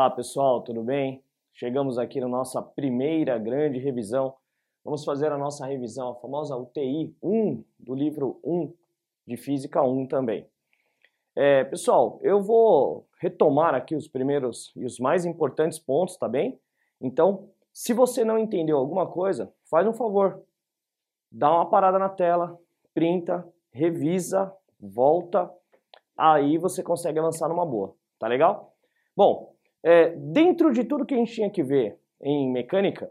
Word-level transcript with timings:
Olá 0.00 0.08
pessoal, 0.08 0.62
tudo 0.62 0.82
bem? 0.82 1.22
Chegamos 1.52 1.98
aqui 1.98 2.22
na 2.22 2.26
nossa 2.26 2.62
primeira 2.62 3.36
grande 3.36 3.78
revisão. 3.78 4.34
Vamos 4.82 5.04
fazer 5.04 5.30
a 5.30 5.36
nossa 5.36 5.66
revisão, 5.66 6.08
a 6.08 6.14
famosa 6.14 6.56
UTI 6.56 7.14
1 7.22 7.62
do 7.78 7.94
livro 7.94 8.40
1 8.42 8.72
de 9.26 9.36
Física 9.36 9.82
1 9.82 10.06
também. 10.06 10.46
É, 11.36 11.64
pessoal, 11.64 12.18
eu 12.22 12.42
vou 12.42 13.06
retomar 13.20 13.74
aqui 13.74 13.94
os 13.94 14.08
primeiros 14.08 14.72
e 14.74 14.86
os 14.86 14.98
mais 14.98 15.26
importantes 15.26 15.78
pontos, 15.78 16.16
tá 16.16 16.26
bem? 16.26 16.58
Então, 16.98 17.50
se 17.70 17.92
você 17.92 18.24
não 18.24 18.38
entendeu 18.38 18.78
alguma 18.78 19.06
coisa, 19.06 19.52
faz 19.68 19.86
um 19.86 19.92
favor, 19.92 20.42
dá 21.30 21.52
uma 21.52 21.68
parada 21.68 21.98
na 21.98 22.08
tela, 22.08 22.58
printa, 22.94 23.46
revisa, 23.70 24.50
volta, 24.80 25.52
aí 26.16 26.56
você 26.56 26.82
consegue 26.82 27.18
avançar 27.18 27.50
numa 27.50 27.66
boa, 27.66 27.94
tá 28.18 28.26
legal? 28.26 28.74
Bom, 29.14 29.49
é, 29.82 30.10
dentro 30.16 30.72
de 30.72 30.84
tudo 30.84 31.06
que 31.06 31.14
a 31.14 31.16
gente 31.16 31.32
tinha 31.32 31.50
que 31.50 31.62
ver 31.62 31.98
em 32.20 32.50
mecânica, 32.50 33.10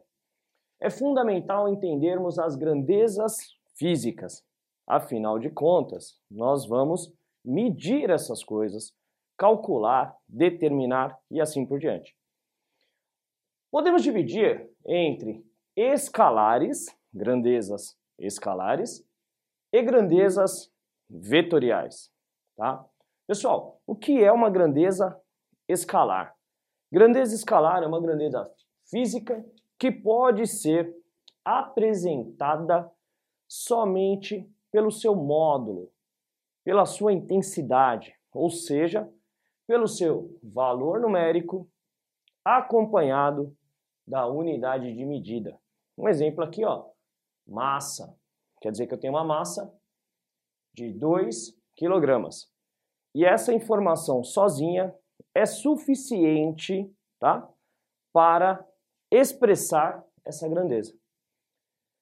é 0.81 0.89
fundamental 0.89 1.67
entendermos 1.67 2.39
as 2.39 2.55
grandezas 2.55 3.35
físicas. 3.75 4.45
Afinal 4.87 5.37
de 5.37 5.49
contas, 5.49 6.19
nós 6.29 6.65
vamos 6.65 7.13
medir 7.43 8.09
essas 8.09 8.43
coisas, 8.43 8.93
calcular, 9.37 10.15
determinar 10.27 11.17
e 11.29 11.41
assim 11.41 11.65
por 11.65 11.79
diante. 11.79 12.15
Podemos 13.71 14.01
dividir 14.01 14.69
entre 14.85 15.43
escalares, 15.75 16.87
grandezas 17.13 17.97
escalares, 18.17 19.05
e 19.71 19.81
grandezas 19.81 20.71
vetoriais. 21.09 22.11
Tá? 22.57 22.85
Pessoal, 23.27 23.79
o 23.85 23.95
que 23.95 24.23
é 24.23 24.31
uma 24.31 24.49
grandeza 24.49 25.19
escalar? 25.67 26.35
Grandeza 26.91 27.35
escalar 27.35 27.83
é 27.83 27.87
uma 27.87 28.01
grandeza 28.01 28.51
física 28.89 29.45
que 29.77 29.91
pode 29.91 30.47
ser 30.47 30.95
apresentada 31.45 32.91
somente 33.47 34.49
pelo 34.71 34.91
seu 34.91 35.15
módulo, 35.15 35.91
pela 36.63 36.85
sua 36.85 37.13
intensidade, 37.13 38.13
ou 38.33 38.49
seja, 38.49 39.11
pelo 39.67 39.87
seu 39.87 40.37
valor 40.43 40.99
numérico 40.99 41.69
acompanhado 42.43 43.55
da 44.05 44.27
unidade 44.27 44.93
de 44.93 45.05
medida. 45.05 45.59
Um 45.95 46.07
exemplo 46.07 46.43
aqui, 46.43 46.65
ó, 46.65 46.87
massa. 47.47 48.17
Quer 48.61 48.71
dizer 48.71 48.87
que 48.87 48.93
eu 48.93 48.99
tenho 48.99 49.13
uma 49.13 49.23
massa 49.23 49.71
de 50.73 50.91
2 50.91 51.55
quilogramas. 51.75 52.51
E 53.13 53.25
essa 53.25 53.53
informação 53.53 54.23
sozinha 54.23 54.93
é 55.39 55.45
suficiente 55.45 56.91
tá, 57.19 57.49
para 58.13 58.65
expressar 59.11 60.05
essa 60.25 60.47
grandeza. 60.47 60.93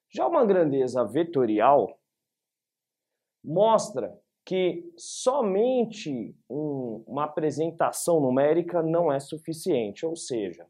Já 0.10 0.28
uma 0.28 0.46
grandeza 0.46 1.04
vetorial 1.06 2.00
mostra 3.44 4.20
que 4.44 4.92
somente 4.98 6.36
um, 6.50 7.04
uma 7.06 7.26
apresentação 7.26 8.20
numérica 8.20 8.82
não 8.82 9.12
é 9.12 9.20
suficiente, 9.20 10.06
ou 10.06 10.16
seja, 10.16 10.66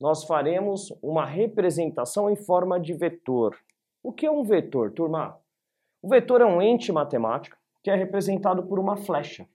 nós 0.00 0.24
faremos 0.24 0.90
uma 1.00 1.24
representação 1.24 2.28
em 2.28 2.36
forma 2.36 2.78
de 2.80 2.92
vetor. 2.92 3.56
O 4.02 4.12
que 4.12 4.26
é 4.26 4.30
um 4.30 4.42
vetor, 4.42 4.92
turma? 4.92 5.40
O 6.02 6.08
vetor 6.08 6.40
é 6.40 6.44
um 6.44 6.60
ente 6.60 6.90
matemático 6.90 7.56
que 7.82 7.90
é 7.90 7.94
representado 7.94 8.64
por 8.64 8.78
uma 8.78 8.96
flecha. 8.96 9.48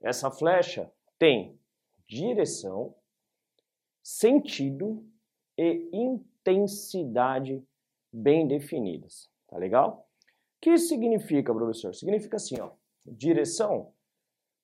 Essa 0.00 0.30
flecha 0.30 0.92
tem 1.18 1.58
direção, 2.06 2.94
sentido 4.02 5.04
e 5.56 5.90
intensidade 5.92 7.62
bem 8.12 8.46
definidas. 8.46 9.30
Tá 9.48 9.56
legal? 9.58 10.08
O 10.56 10.60
que 10.60 10.78
significa, 10.78 11.52
professor? 11.52 11.94
Significa 11.94 12.36
assim, 12.36 12.60
ó, 12.60 12.72
direção 13.06 13.92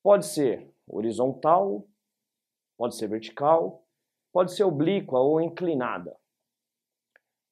pode 0.03 0.27
ser 0.27 0.73
horizontal, 0.87 1.89
pode 2.77 2.97
ser 2.97 3.09
vertical, 3.09 3.87
pode 4.33 4.53
ser 4.53 4.65
oblíqua 4.65 5.19
ou 5.19 5.41
inclinada. 5.41 6.17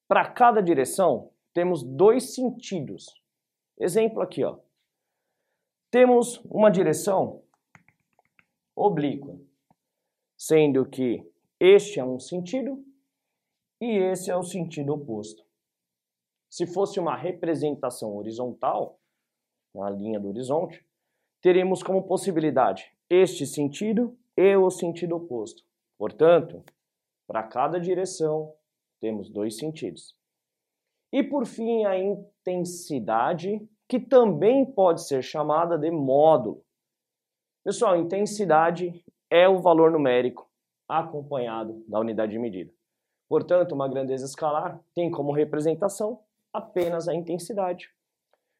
Para 0.08 0.30
cada 0.30 0.60
direção, 0.60 1.32
temos 1.54 1.82
dois 1.82 2.34
sentidos. 2.34 3.06
Exemplo 3.78 4.20
aqui, 4.20 4.44
ó. 4.44 4.58
Temos 5.90 6.38
uma 6.44 6.70
direção 6.70 7.41
oblíqua, 8.76 9.38
sendo 10.36 10.84
que 10.88 11.24
este 11.60 12.00
é 12.00 12.04
um 12.04 12.18
sentido 12.18 12.84
e 13.80 13.98
esse 13.98 14.30
é 14.30 14.36
o 14.36 14.42
sentido 14.42 14.94
oposto. 14.94 15.44
Se 16.50 16.66
fosse 16.66 17.00
uma 17.00 17.16
representação 17.16 18.16
horizontal, 18.16 19.00
na 19.74 19.88
linha 19.88 20.20
do 20.20 20.28
horizonte, 20.28 20.84
teremos 21.40 21.82
como 21.82 22.06
possibilidade 22.06 22.92
este 23.08 23.46
sentido 23.46 24.16
e 24.36 24.56
o 24.56 24.70
sentido 24.70 25.16
oposto. 25.16 25.62
Portanto, 25.98 26.62
para 27.26 27.42
cada 27.42 27.78
direção, 27.78 28.54
temos 29.00 29.30
dois 29.30 29.56
sentidos. 29.56 30.16
E 31.12 31.22
por 31.22 31.46
fim, 31.46 31.84
a 31.84 31.98
intensidade, 31.98 33.60
que 33.88 34.00
também 34.00 34.64
pode 34.64 35.06
ser 35.06 35.22
chamada 35.22 35.76
de 35.76 35.90
módulo. 35.90 36.64
Pessoal, 37.64 37.96
intensidade 37.96 39.04
é 39.30 39.48
o 39.48 39.60
valor 39.60 39.92
numérico 39.92 40.50
acompanhado 40.88 41.84
da 41.86 42.00
unidade 42.00 42.32
de 42.32 42.38
medida. 42.38 42.72
Portanto, 43.28 43.72
uma 43.72 43.88
grandeza 43.88 44.26
escalar 44.26 44.82
tem 44.92 45.08
como 45.10 45.30
representação 45.30 46.24
apenas 46.52 47.06
a 47.06 47.14
intensidade. 47.14 47.88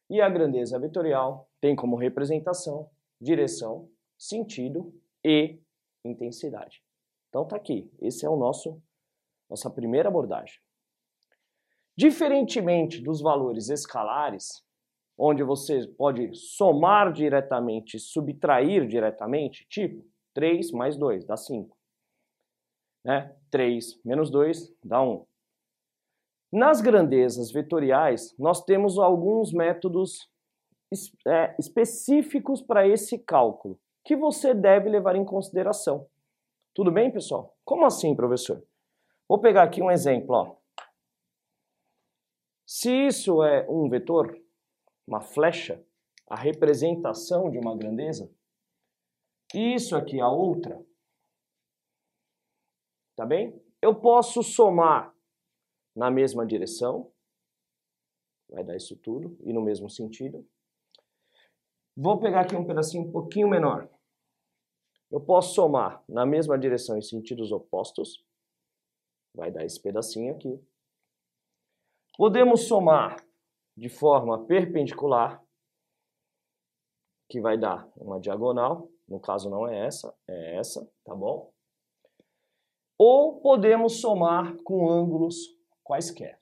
E 0.09 0.21
a 0.21 0.29
grandeza 0.29 0.79
vetorial 0.79 1.49
tem 1.59 1.75
como 1.75 1.97
representação 1.97 2.89
direção, 3.19 3.89
sentido 4.17 4.93
e 5.23 5.59
intensidade. 6.05 6.81
Então 7.27 7.45
tá 7.45 7.57
aqui, 7.57 7.91
esse 8.01 8.25
é 8.25 8.29
o 8.29 8.37
nosso 8.37 8.81
nossa 9.49 9.69
primeira 9.69 10.07
abordagem. 10.07 10.59
Diferentemente 11.95 13.01
dos 13.01 13.21
valores 13.21 13.69
escalares, 13.69 14.63
onde 15.17 15.43
você 15.43 15.87
pode 15.97 16.33
somar 16.35 17.11
diretamente, 17.11 17.99
subtrair 17.99 18.87
diretamente, 18.87 19.65
tipo 19.69 20.05
3 20.33 20.71
mais 20.71 20.97
2 20.97 21.25
dá 21.25 21.37
5. 21.37 21.77
Né? 23.05 23.35
3 23.51 24.01
menos 24.03 24.29
2 24.29 24.75
dá 24.83 25.01
1. 25.01 25.25
Nas 26.51 26.81
grandezas 26.81 27.51
vetoriais, 27.51 28.35
nós 28.37 28.63
temos 28.63 28.99
alguns 28.99 29.51
métodos 29.51 30.29
é, 31.27 31.55
específicos 31.57 32.61
para 32.61 32.87
esse 32.87 33.17
cálculo, 33.17 33.79
que 34.05 34.15
você 34.15 34.53
deve 34.53 34.89
levar 34.89 35.15
em 35.15 35.25
consideração. 35.25 36.07
Tudo 36.75 36.91
bem, 36.91 37.11
pessoal? 37.11 37.55
Como 37.65 37.85
assim, 37.85 38.15
professor? 38.15 38.63
Vou 39.27 39.39
pegar 39.39 39.63
aqui 39.63 39.81
um 39.81 39.89
exemplo. 39.89 40.35
Ó. 40.35 40.55
Se 42.67 42.91
isso 43.07 43.43
é 43.43 43.65
um 43.69 43.89
vetor, 43.89 44.37
uma 45.07 45.21
flecha, 45.21 45.83
a 46.27 46.35
representação 46.35 47.49
de 47.49 47.57
uma 47.57 47.75
grandeza, 47.75 48.31
e 49.53 49.75
isso 49.75 49.95
aqui 49.95 50.19
a 50.19 50.29
outra, 50.29 50.83
tá 53.15 53.25
bem? 53.25 53.61
Eu 53.81 53.93
posso 53.93 54.41
somar 54.41 55.13
na 55.95 56.09
mesma 56.09 56.45
direção, 56.45 57.11
vai 58.49 58.63
dar 58.63 58.75
isso 58.75 58.95
tudo, 58.95 59.37
e 59.41 59.53
no 59.53 59.61
mesmo 59.61 59.89
sentido. 59.89 60.47
Vou 61.95 62.19
pegar 62.19 62.41
aqui 62.41 62.55
um 62.55 62.65
pedacinho 62.65 63.07
um 63.07 63.11
pouquinho 63.11 63.47
menor. 63.47 63.87
Eu 65.11 65.21
posso 65.21 65.53
somar 65.53 66.03
na 66.09 66.25
mesma 66.25 66.57
direção 66.57 66.97
em 66.97 67.01
sentidos 67.01 67.51
opostos, 67.51 68.25
vai 69.35 69.51
dar 69.51 69.63
esse 69.63 69.79
pedacinho 69.79 70.33
aqui. 70.33 70.59
Podemos 72.17 72.67
somar 72.67 73.23
de 73.75 73.89
forma 73.89 74.45
perpendicular, 74.45 75.43
que 77.29 77.41
vai 77.41 77.57
dar 77.57 77.89
uma 77.95 78.19
diagonal, 78.19 78.89
no 79.07 79.19
caso 79.19 79.49
não 79.49 79.67
é 79.67 79.85
essa, 79.85 80.15
é 80.27 80.57
essa, 80.57 80.87
tá 81.03 81.15
bom? 81.15 81.51
Ou 82.97 83.41
podemos 83.41 83.99
somar 83.99 84.55
com 84.63 84.89
ângulos 84.89 85.35
quaisquer. 85.83 86.39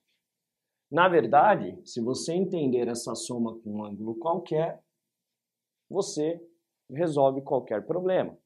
Na 0.92 1.08
verdade, 1.08 1.80
se 1.88 2.02
você 2.02 2.34
entender 2.34 2.88
essa 2.88 3.16
soma 3.16 3.58
com 3.60 3.78
um 3.78 3.86
ângulo 3.86 4.16
qualquer, 4.16 4.84
você 5.90 6.46
resolve 6.90 7.42
qualquer 7.42 7.86
problema. 7.86 8.38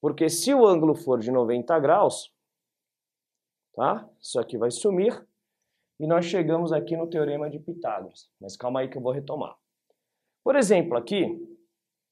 Porque 0.00 0.30
se 0.30 0.54
o 0.54 0.66
ângulo 0.66 0.94
for 0.94 1.20
de 1.20 1.30
90 1.30 1.78
graus, 1.78 2.34
tá? 3.74 4.08
Isso 4.18 4.40
aqui 4.40 4.56
vai 4.56 4.70
sumir 4.70 5.28
e 6.00 6.06
nós 6.06 6.24
chegamos 6.24 6.72
aqui 6.72 6.96
no 6.96 7.06
teorema 7.06 7.50
de 7.50 7.58
Pitágoras. 7.58 8.30
Mas 8.40 8.56
calma 8.56 8.80
aí 8.80 8.88
que 8.88 8.96
eu 8.96 9.02
vou 9.02 9.12
retomar. 9.12 9.54
Por 10.42 10.56
exemplo, 10.56 10.96
aqui 10.96 11.38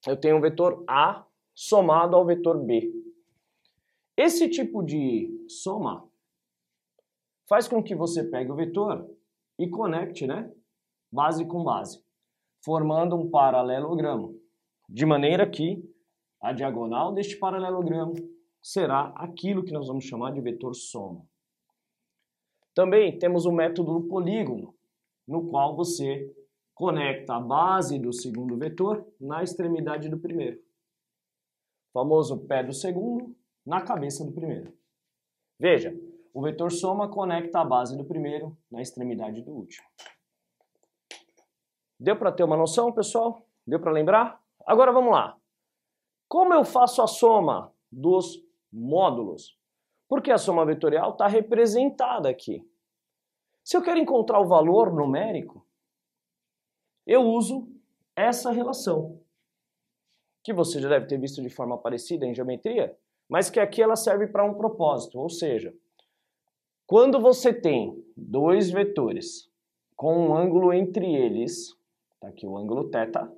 eu 0.07 0.15
tenho 0.15 0.37
um 0.37 0.43
vetor 0.43 0.85
A 0.87 1.27
somado 1.55 2.15
ao 2.15 2.27
vetor 2.27 2.63
B. 2.63 2.93
Esse 4.15 4.47
tipo 4.51 4.83
de 4.83 5.47
soma 5.49 6.07
faz 7.49 7.67
com 7.67 7.83
que 7.83 7.95
você 7.95 8.23
pegue 8.23 8.53
o 8.53 8.57
vetor 8.57 9.09
e 9.59 9.67
conecte, 9.69 10.27
né, 10.27 10.53
base 11.11 11.47
com 11.47 11.65
base, 11.65 12.05
formando 12.63 13.17
um 13.17 13.31
paralelogramo, 13.31 14.39
de 14.87 15.07
maneira 15.07 15.49
que 15.49 15.83
a 16.43 16.53
diagonal 16.53 17.15
deste 17.15 17.39
paralelogramo 17.39 18.13
será 18.61 19.15
aquilo 19.17 19.65
que 19.65 19.73
nós 19.73 19.89
vamos 19.89 20.05
chamar 20.05 20.33
de 20.33 20.43
vetor 20.43 20.75
soma. 20.75 21.27
Também 22.79 23.19
temos 23.19 23.45
o 23.45 23.51
método 23.51 23.95
do 23.95 24.07
polígono, 24.07 24.73
no 25.27 25.49
qual 25.49 25.75
você 25.75 26.33
conecta 26.73 27.35
a 27.35 27.41
base 27.41 27.99
do 27.99 28.13
segundo 28.13 28.57
vetor 28.57 29.05
na 29.21 29.43
extremidade 29.43 30.09
do 30.09 30.17
primeiro. 30.17 30.61
O 31.89 31.99
famoso 31.99 32.47
pé 32.47 32.63
do 32.63 32.73
segundo 32.73 33.35
na 33.67 33.81
cabeça 33.81 34.25
do 34.25 34.31
primeiro. 34.31 34.73
Veja, 35.59 35.93
o 36.33 36.41
vetor 36.41 36.71
soma 36.71 37.09
conecta 37.09 37.59
a 37.59 37.65
base 37.65 37.97
do 37.97 38.05
primeiro 38.05 38.57
na 38.71 38.81
extremidade 38.81 39.43
do 39.43 39.51
último. 39.51 39.85
Deu 41.99 42.17
para 42.17 42.31
ter 42.31 42.45
uma 42.45 42.57
noção, 42.57 42.93
pessoal? 42.93 43.45
Deu 43.67 43.81
para 43.81 43.91
lembrar? 43.91 44.41
Agora 44.65 44.93
vamos 44.93 45.11
lá. 45.11 45.37
Como 46.29 46.55
eu 46.55 46.65
faço 46.65 47.03
a 47.03 47.09
soma 47.09 47.75
dos 47.91 48.41
módulos? 48.73 49.58
Porque 50.09 50.31
a 50.31 50.39
soma 50.39 50.65
vetorial 50.65 51.13
está 51.13 51.27
representada 51.27 52.29
aqui. 52.29 52.67
Se 53.63 53.77
eu 53.77 53.83
quero 53.83 53.99
encontrar 53.99 54.41
o 54.41 54.49
valor 54.49 54.93
numérico, 54.93 55.67
eu 57.07 57.23
uso 57.23 57.69
essa 58.17 58.51
relação, 58.51 59.21
que 60.43 60.53
você 60.53 60.81
já 60.81 60.89
deve 60.89 61.07
ter 61.07 61.19
visto 61.19 61.43
de 61.43 61.51
forma 61.51 61.77
parecida 61.77 62.25
em 62.25 62.35
geometria, 62.35 62.97
mas 63.29 63.51
que 63.51 63.61
aqui 63.61 63.83
ela 63.83 63.97
serve 63.97 64.27
para 64.27 64.45
um 64.45 64.55
propósito, 64.55 65.19
ou 65.19 65.29
seja, 65.29 65.75
quando 66.87 67.21
você 67.21 67.53
tem 67.53 68.03
dois 68.17 68.71
vetores 68.71 69.51
com 69.95 70.17
um 70.17 70.35
ângulo 70.35 70.73
entre 70.73 71.15
eles, 71.15 71.79
tá 72.19 72.29
aqui 72.29 72.47
o 72.47 72.57
ângulo 72.57 72.89
θ, 72.89 73.31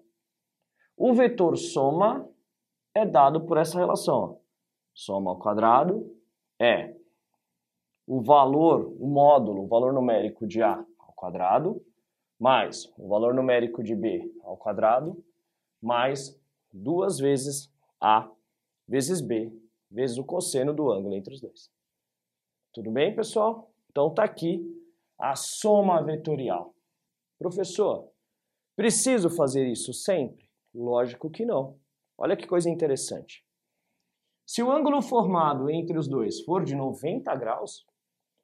o 0.96 1.12
vetor 1.12 1.56
soma 1.56 2.28
é 2.94 3.04
dado 3.04 3.40
por 3.40 3.56
essa 3.56 3.78
relação. 3.78 4.40
Soma 4.94 5.30
ao 5.30 5.38
quadrado 5.38 6.19
é 6.60 6.94
o 8.06 8.20
valor, 8.20 8.94
o 8.98 9.06
módulo, 9.06 9.64
o 9.64 9.66
valor 9.66 9.92
numérico 9.92 10.46
de 10.46 10.62
A 10.62 10.84
ao 10.98 11.12
quadrado, 11.14 11.82
mais 12.38 12.92
o 12.98 13.08
valor 13.08 13.32
numérico 13.34 13.82
de 13.82 13.94
B 13.94 14.30
ao 14.42 14.56
quadrado, 14.56 15.22
mais 15.80 16.38
duas 16.72 17.18
vezes 17.18 17.72
A 18.00 18.30
vezes 18.86 19.20
B, 19.20 19.52
vezes 19.90 20.18
o 20.18 20.24
cosseno 20.24 20.74
do 20.74 20.90
ângulo 20.90 21.14
entre 21.14 21.32
os 21.32 21.40
dois. 21.40 21.70
Tudo 22.72 22.90
bem, 22.90 23.14
pessoal? 23.14 23.70
Então 23.88 24.08
está 24.08 24.24
aqui 24.24 24.60
a 25.18 25.36
soma 25.36 26.02
vetorial. 26.02 26.74
Professor, 27.38 28.08
preciso 28.76 29.30
fazer 29.30 29.66
isso 29.66 29.92
sempre? 29.92 30.48
Lógico 30.74 31.30
que 31.30 31.44
não. 31.44 31.78
Olha 32.18 32.36
que 32.36 32.46
coisa 32.46 32.68
interessante. 32.68 33.44
Se 34.52 34.64
o 34.64 34.72
ângulo 34.72 35.00
formado 35.00 35.70
entre 35.70 35.96
os 35.96 36.08
dois 36.08 36.40
for 36.40 36.64
de 36.64 36.74
90 36.74 37.32
graus, 37.36 37.86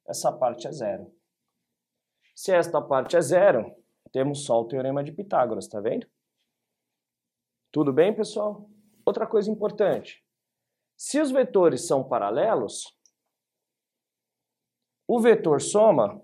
essa 0.07 0.31
parte 0.31 0.69
é 0.69 0.71
zero. 0.71 1.13
Se 2.33 2.55
esta 2.55 2.81
parte 2.81 3.17
é 3.17 3.21
zero, 3.21 3.75
temos 4.13 4.45
só 4.45 4.61
o 4.61 4.69
teorema 4.69 5.03
de 5.03 5.11
Pitágoras, 5.11 5.67
tá 5.67 5.81
vendo? 5.81 6.07
Tudo 7.73 7.93
bem, 7.93 8.15
pessoal? 8.15 8.71
Outra 9.05 9.27
coisa 9.27 9.51
importante. 9.51 10.25
Se 10.97 11.21
os 11.21 11.33
vetores 11.33 11.89
são 11.89 12.09
paralelos, 12.09 12.97
o 15.09 15.19
vetor 15.19 15.61
soma 15.61 16.23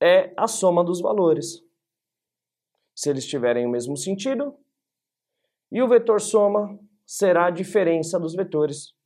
é 0.00 0.32
a 0.36 0.46
soma 0.46 0.84
dos 0.84 1.00
valores. 1.00 1.60
Se 2.94 3.10
eles 3.10 3.26
tiverem 3.26 3.66
o 3.66 3.70
mesmo 3.70 3.96
sentido, 3.96 4.56
e 5.68 5.82
o 5.82 5.88
vetor 5.88 6.20
soma 6.20 6.78
será 7.04 7.46
a 7.46 7.50
diferença 7.50 8.16
dos 8.16 8.36
vetores 8.36 8.99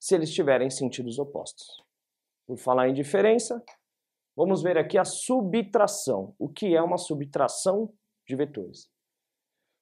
se 0.00 0.14
eles 0.14 0.32
tiverem 0.32 0.70
sentidos 0.70 1.18
opostos. 1.18 1.66
Por 2.46 2.56
falar 2.56 2.88
em 2.88 2.94
diferença, 2.94 3.62
vamos 4.34 4.62
ver 4.62 4.78
aqui 4.78 4.96
a 4.96 5.04
subtração. 5.04 6.34
O 6.38 6.48
que 6.48 6.74
é 6.74 6.80
uma 6.80 6.96
subtração 6.96 7.92
de 8.26 8.34
vetores? 8.34 8.90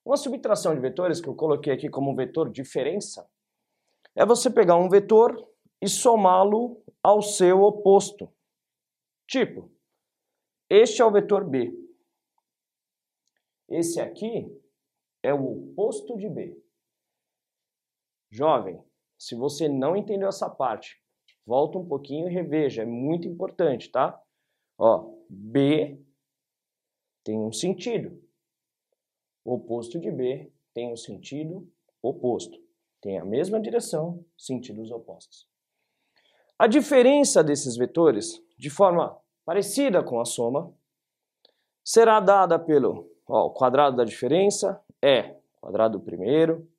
Uma 0.05 0.17
subtração 0.17 0.75
de 0.75 0.81
vetores, 0.81 1.21
que 1.21 1.29
eu 1.29 1.37
coloquei 1.37 1.73
aqui 1.73 1.89
como 1.89 2.17
vetor 2.17 2.51
diferença, 2.51 3.31
é 4.17 4.27
você 4.27 4.51
pegar 4.51 4.77
um 4.77 4.89
vetor 4.89 5.37
e 5.81 5.89
somá-lo 5.89 6.83
ao 7.03 7.23
seu 7.23 7.63
oposto. 7.63 8.35
Tipo, 9.29 9.71
este 10.69 11.01
é 11.01 11.05
o 11.05 11.13
vetor 11.13 11.49
B. 11.49 11.73
Esse 13.69 14.01
aqui 14.01 14.51
é 15.23 15.33
o 15.33 15.71
oposto 15.71 16.17
de 16.17 16.29
B. 16.29 16.61
Jovem, 18.31 18.83
se 19.19 19.35
você 19.35 19.69
não 19.69 19.97
entendeu 19.97 20.29
essa 20.29 20.49
parte, 20.49 20.97
Volta 21.49 21.79
um 21.79 21.89
pouquinho 21.89 22.29
e 22.29 22.31
reveja, 22.31 22.83
é 22.83 22.85
muito 22.85 23.27
importante, 23.27 23.91
tá? 23.91 24.23
Ó, 24.77 25.15
B 25.31 25.99
tem 27.25 27.41
um 27.41 27.51
sentido. 27.51 28.23
O 29.43 29.55
oposto 29.55 29.99
de 29.99 30.11
B 30.11 30.53
tem 30.75 30.93
um 30.93 30.97
sentido 30.97 31.67
oposto. 32.03 32.63
Tem 33.01 33.19
a 33.19 33.25
mesma 33.25 33.59
direção, 33.59 34.23
sentidos 34.37 34.91
opostos. 34.91 35.49
A 36.59 36.67
diferença 36.67 37.43
desses 37.43 37.79
vetores, 37.79 38.45
de 38.59 38.69
forma 38.69 39.19
parecida 39.47 40.03
com 40.03 40.21
a 40.21 40.27
soma, 40.27 40.71
será 41.83 42.21
dada 42.21 42.59
pelo 42.59 43.11
ó, 43.27 43.47
o 43.47 43.55
quadrado 43.55 43.97
da 43.97 44.05
diferença 44.05 44.85
é 45.01 45.35
quadrado 45.63 45.99
do 45.99 46.05
primeiro 46.05 46.71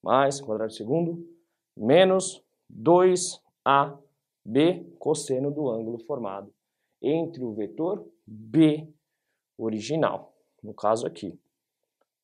mais 0.00 0.40
quadrado 0.40 0.70
do 0.70 0.76
segundo 0.76 1.31
menos 1.76 2.42
2a 2.70 3.98
B 4.44 4.84
cosseno 4.98 5.50
do 5.50 5.68
ângulo 5.68 5.98
formado 5.98 6.52
entre 7.00 7.42
o 7.42 7.52
vetor 7.52 8.06
B 8.26 8.88
original, 9.56 10.34
no 10.62 10.74
caso 10.74 11.06
aqui. 11.06 11.38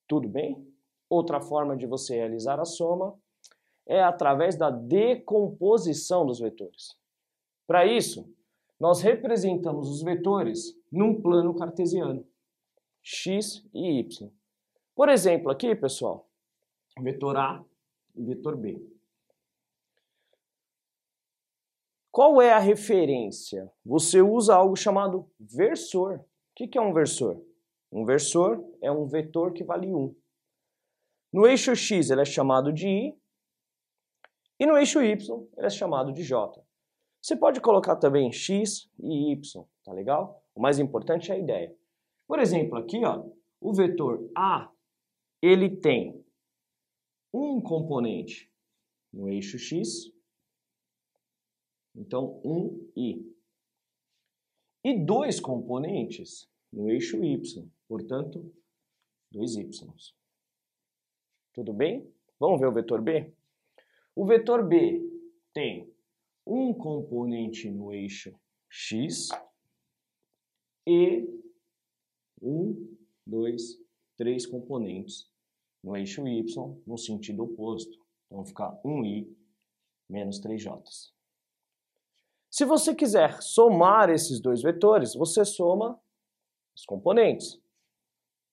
Tudo 0.06 0.28
bem? 0.28 0.66
Outra 1.08 1.40
forma 1.40 1.76
de 1.76 1.86
você 1.86 2.16
realizar 2.16 2.60
a 2.60 2.64
soma 2.64 3.18
é 3.86 4.02
através 4.02 4.56
da 4.56 4.70
decomposição 4.70 6.26
dos 6.26 6.38
vetores. 6.38 6.96
Para 7.66 7.86
isso, 7.86 8.30
nós 8.78 9.00
representamos 9.00 9.88
os 9.90 10.02
vetores 10.02 10.78
num 10.90 11.20
plano 11.20 11.54
cartesiano, 11.54 12.26
x 13.02 13.64
e 13.74 14.00
y. 14.00 14.30
Por 14.94 15.08
exemplo, 15.08 15.50
aqui, 15.50 15.74
pessoal, 15.74 16.28
vetor 17.00 17.36
A 17.36 17.64
e 18.14 18.22
vetor 18.22 18.56
B. 18.56 18.97
Qual 22.18 22.42
é 22.42 22.52
a 22.52 22.58
referência? 22.58 23.70
Você 23.86 24.20
usa 24.20 24.52
algo 24.52 24.74
chamado 24.74 25.30
versor. 25.38 26.18
O 26.18 26.24
que 26.68 26.76
é 26.76 26.80
um 26.80 26.92
versor? 26.92 27.40
Um 27.92 28.04
versor 28.04 28.60
é 28.82 28.90
um 28.90 29.06
vetor 29.06 29.52
que 29.52 29.62
vale 29.62 29.86
1. 29.86 30.16
No 31.32 31.46
eixo 31.46 31.76
x 31.76 32.10
ele 32.10 32.22
é 32.22 32.24
chamado 32.24 32.72
de 32.72 32.88
i 32.88 33.16
e 34.58 34.66
no 34.66 34.76
eixo 34.76 35.00
y 35.00 35.16
ele 35.56 35.66
é 35.68 35.70
chamado 35.70 36.12
de 36.12 36.24
j. 36.24 36.60
Você 37.22 37.36
pode 37.36 37.60
colocar 37.60 37.94
também 37.94 38.32
x 38.32 38.90
e 38.98 39.30
y, 39.30 39.64
tá 39.84 39.92
legal? 39.92 40.44
O 40.56 40.60
mais 40.60 40.80
importante 40.80 41.30
é 41.30 41.36
a 41.36 41.38
ideia. 41.38 41.72
Por 42.26 42.40
exemplo, 42.40 42.78
aqui, 42.78 43.04
ó, 43.04 43.24
o 43.60 43.72
vetor 43.72 44.28
a, 44.36 44.68
ele 45.40 45.70
tem 45.70 46.20
um 47.32 47.60
componente 47.60 48.52
no 49.12 49.28
eixo 49.28 49.56
x 49.56 50.17
então, 51.98 52.40
um 52.44 52.88
i. 52.96 53.26
E 54.84 55.04
dois 55.04 55.40
componentes 55.40 56.48
no 56.72 56.88
eixo 56.88 57.22
y, 57.24 57.42
portanto, 57.88 58.54
dois 59.32 59.56
y. 59.56 59.68
Tudo 61.52 61.72
bem? 61.72 62.08
Vamos 62.38 62.60
ver 62.60 62.68
o 62.68 62.72
vetor 62.72 63.02
B? 63.02 63.34
O 64.14 64.24
vetor 64.24 64.66
B 64.66 65.02
tem 65.52 65.92
um 66.46 66.72
componente 66.72 67.68
no 67.68 67.92
eixo 67.92 68.32
x 68.70 69.28
e 70.86 71.26
um, 72.40 72.96
dois, 73.26 73.76
três 74.16 74.46
componentes 74.46 75.28
no 75.82 75.96
eixo 75.96 76.26
y 76.28 76.44
no 76.86 76.96
sentido 76.96 77.42
oposto. 77.42 77.98
Então, 78.26 78.44
ficar 78.44 78.80
1i 78.84 79.28
menos 80.08 80.40
3j. 80.40 81.17
Se 82.50 82.64
você 82.64 82.94
quiser 82.94 83.42
somar 83.42 84.08
esses 84.10 84.40
dois 84.40 84.62
vetores, 84.62 85.14
você 85.14 85.44
soma 85.44 86.00
os 86.74 86.84
componentes. 86.84 87.60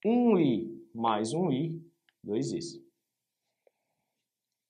1i 0.06 0.70
mais 0.94 1.34
1i, 1.34 1.82
2i's. 2.26 2.84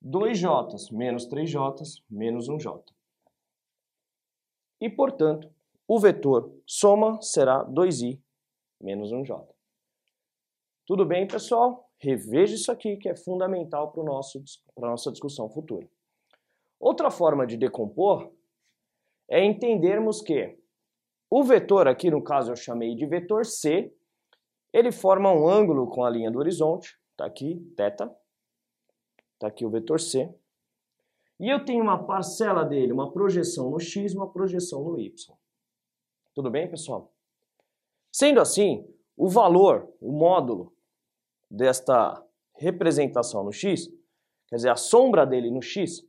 2j 0.05 0.91
menos 0.91 1.27
3j 1.27 2.03
menos 2.09 2.47
1j. 2.47 2.83
e, 4.79 4.87
portanto, 4.87 5.51
o 5.87 5.99
vetor 5.99 6.53
soma 6.65 7.19
será 7.23 7.65
2i 7.65 8.21
menos 8.79 9.11
1j. 9.11 9.47
Tudo 10.85 11.03
bem, 11.05 11.27
pessoal? 11.27 11.89
Reveja 11.97 12.53
isso 12.53 12.71
aqui 12.71 12.97
que 12.97 13.09
é 13.09 13.15
fundamental 13.15 13.91
para 13.91 14.03
a 14.03 14.89
nossa 14.89 15.11
discussão 15.11 15.49
futura. 15.49 15.89
Outra 16.79 17.09
forma 17.09 17.47
de 17.47 17.57
decompor 17.57 18.31
é 19.29 19.43
entendermos 19.43 20.21
que 20.21 20.57
o 21.29 21.43
vetor, 21.43 21.87
aqui 21.87 22.09
no 22.09 22.23
caso 22.23 22.51
eu 22.51 22.55
chamei 22.55 22.95
de 22.95 23.05
vetor 23.05 23.45
C, 23.45 23.93
ele 24.71 24.91
forma 24.91 25.31
um 25.31 25.47
ângulo 25.47 25.87
com 25.89 26.03
a 26.03 26.09
linha 26.09 26.29
do 26.29 26.39
horizonte, 26.39 26.99
está 27.11 27.25
aqui, 27.25 27.59
θ, 27.75 28.11
está 29.33 29.47
aqui 29.47 29.65
o 29.65 29.69
vetor 29.69 29.99
C, 29.99 30.33
e 31.39 31.49
eu 31.49 31.65
tenho 31.65 31.83
uma 31.83 32.05
parcela 32.05 32.63
dele, 32.63 32.93
uma 32.93 33.11
projeção 33.11 33.69
no 33.69 33.79
x 33.79 34.13
e 34.13 34.15
uma 34.15 34.31
projeção 34.31 34.83
no 34.83 34.99
y. 34.99 35.11
Tudo 36.33 36.49
bem, 36.49 36.69
pessoal? 36.69 37.13
Sendo 38.11 38.39
assim, 38.39 38.87
o 39.17 39.27
valor, 39.27 39.93
o 39.99 40.11
módulo 40.11 40.73
desta 41.49 42.21
representação 42.53 43.43
no 43.43 43.51
x, 43.51 43.87
quer 44.47 44.55
dizer, 44.55 44.69
a 44.69 44.75
sombra 44.75 45.25
dele 45.25 45.51
no 45.51 45.61
x, 45.61 46.05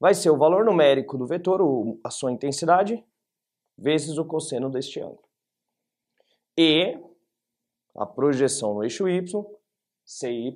vai 0.00 0.14
ser 0.14 0.30
o 0.30 0.36
valor 0.36 0.64
numérico 0.64 1.18
do 1.18 1.26
vetor, 1.26 1.60
a 2.04 2.10
sua 2.10 2.32
intensidade, 2.32 3.04
vezes 3.76 4.18
o 4.18 4.24
cosseno 4.24 4.70
deste 4.70 5.00
ângulo. 5.00 5.28
E 6.56 6.98
a 7.96 8.06
projeção 8.06 8.74
no 8.74 8.82
eixo 8.82 9.08
y, 9.08 9.24
cy, 10.04 10.54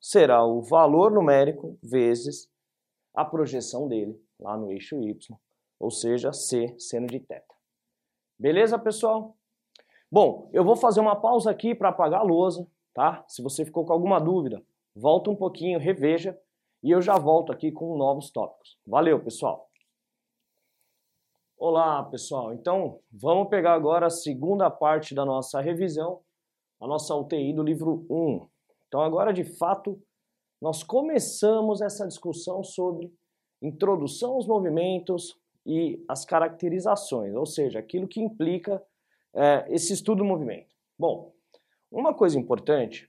será 0.00 0.44
o 0.44 0.62
valor 0.62 1.10
numérico 1.10 1.78
vezes 1.82 2.50
a 3.14 3.24
projeção 3.24 3.88
dele 3.88 4.18
lá 4.38 4.56
no 4.56 4.70
eixo 4.70 4.96
y, 4.96 5.18
ou 5.78 5.90
seja, 5.90 6.32
c 6.32 6.74
seno 6.78 7.06
de 7.06 7.20
θ. 7.20 7.42
Beleza, 8.38 8.78
pessoal? 8.78 9.36
Bom, 10.10 10.50
eu 10.52 10.64
vou 10.64 10.76
fazer 10.76 11.00
uma 11.00 11.16
pausa 11.16 11.50
aqui 11.50 11.74
para 11.74 11.90
apagar 11.90 12.20
a 12.20 12.24
lousa, 12.24 12.66
tá? 12.92 13.24
Se 13.28 13.42
você 13.42 13.64
ficou 13.64 13.84
com 13.84 13.92
alguma 13.92 14.18
dúvida, 14.18 14.62
volta 14.94 15.30
um 15.30 15.36
pouquinho, 15.36 15.78
reveja 15.78 16.38
e 16.82 16.90
eu 16.90 17.00
já 17.00 17.16
volto 17.16 17.52
aqui 17.52 17.70
com 17.70 17.96
novos 17.96 18.30
tópicos. 18.30 18.76
Valeu, 18.86 19.22
pessoal! 19.22 19.70
Olá, 21.56 22.02
pessoal! 22.02 22.52
Então, 22.52 22.98
vamos 23.12 23.48
pegar 23.48 23.74
agora 23.74 24.06
a 24.06 24.10
segunda 24.10 24.68
parte 24.68 25.14
da 25.14 25.24
nossa 25.24 25.60
revisão, 25.60 26.20
a 26.80 26.86
nossa 26.88 27.14
UTI 27.14 27.52
do 27.52 27.62
livro 27.62 28.04
1. 28.10 28.48
Então, 28.88 29.00
agora, 29.00 29.32
de 29.32 29.44
fato, 29.44 30.02
nós 30.60 30.82
começamos 30.82 31.80
essa 31.80 32.06
discussão 32.06 32.64
sobre 32.64 33.14
introdução 33.60 34.32
aos 34.32 34.46
movimentos 34.46 35.38
e 35.64 36.04
as 36.08 36.24
caracterizações, 36.24 37.32
ou 37.34 37.46
seja, 37.46 37.78
aquilo 37.78 38.08
que 38.08 38.20
implica 38.20 38.82
é, 39.32 39.64
esse 39.68 39.92
estudo 39.92 40.18
do 40.18 40.24
movimento. 40.24 40.74
Bom, 40.98 41.32
uma 41.90 42.12
coisa 42.12 42.36
importante 42.36 43.08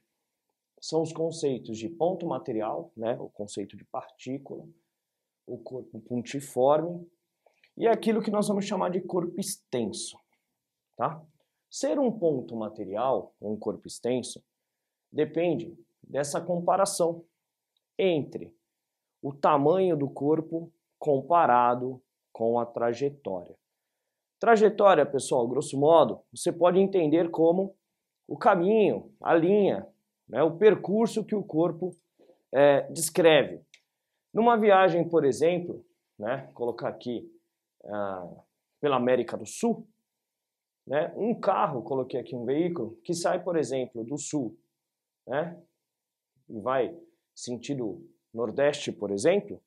são 0.83 1.01
os 1.01 1.13
conceitos 1.13 1.77
de 1.77 1.87
ponto 1.87 2.27
material, 2.27 2.91
né, 2.97 3.17
o 3.17 3.29
conceito 3.29 3.77
de 3.77 3.85
partícula, 3.85 4.67
o 5.47 5.57
corpo 5.57 5.97
pontiforme 6.01 7.09
e 7.77 7.87
aquilo 7.87 8.21
que 8.21 8.29
nós 8.29 8.49
vamos 8.49 8.65
chamar 8.65 8.89
de 8.89 8.99
corpo 8.99 9.39
extenso. 9.39 10.19
Tá? 10.97 11.23
Ser 11.69 11.97
um 11.97 12.11
ponto 12.11 12.53
material, 12.57 13.33
um 13.41 13.55
corpo 13.55 13.87
extenso, 13.87 14.43
depende 15.09 15.73
dessa 16.03 16.41
comparação 16.41 17.23
entre 17.97 18.53
o 19.21 19.33
tamanho 19.33 19.95
do 19.95 20.09
corpo 20.09 20.69
comparado 20.99 22.03
com 22.33 22.59
a 22.59 22.65
trajetória. 22.65 23.57
Trajetória, 24.37 25.05
pessoal, 25.05 25.47
grosso 25.47 25.79
modo, 25.79 26.21
você 26.29 26.51
pode 26.51 26.77
entender 26.77 27.31
como 27.31 27.73
o 28.27 28.37
caminho, 28.37 29.15
a 29.21 29.33
linha 29.33 29.87
né, 30.27 30.41
o 30.43 30.57
percurso 30.57 31.25
que 31.25 31.35
o 31.35 31.43
corpo 31.43 31.95
é, 32.53 32.81
descreve. 32.91 33.61
Numa 34.33 34.57
viagem, 34.57 35.07
por 35.07 35.25
exemplo, 35.25 35.85
né, 36.17 36.49
colocar 36.53 36.89
aqui 36.89 37.29
ah, 37.85 38.29
pela 38.79 38.95
América 38.95 39.37
do 39.37 39.45
Sul, 39.45 39.87
né, 40.85 41.13
um 41.15 41.39
carro, 41.39 41.83
coloquei 41.83 42.19
aqui 42.19 42.35
um 42.35 42.45
veículo, 42.45 42.97
que 43.03 43.13
sai, 43.13 43.41
por 43.41 43.57
exemplo, 43.57 44.03
do 44.03 44.17
sul 44.17 44.57
né, 45.27 45.61
e 46.49 46.59
vai 46.59 46.97
sentido 47.33 48.05
nordeste, 48.33 48.91
por 48.91 49.11
exemplo, 49.11 49.61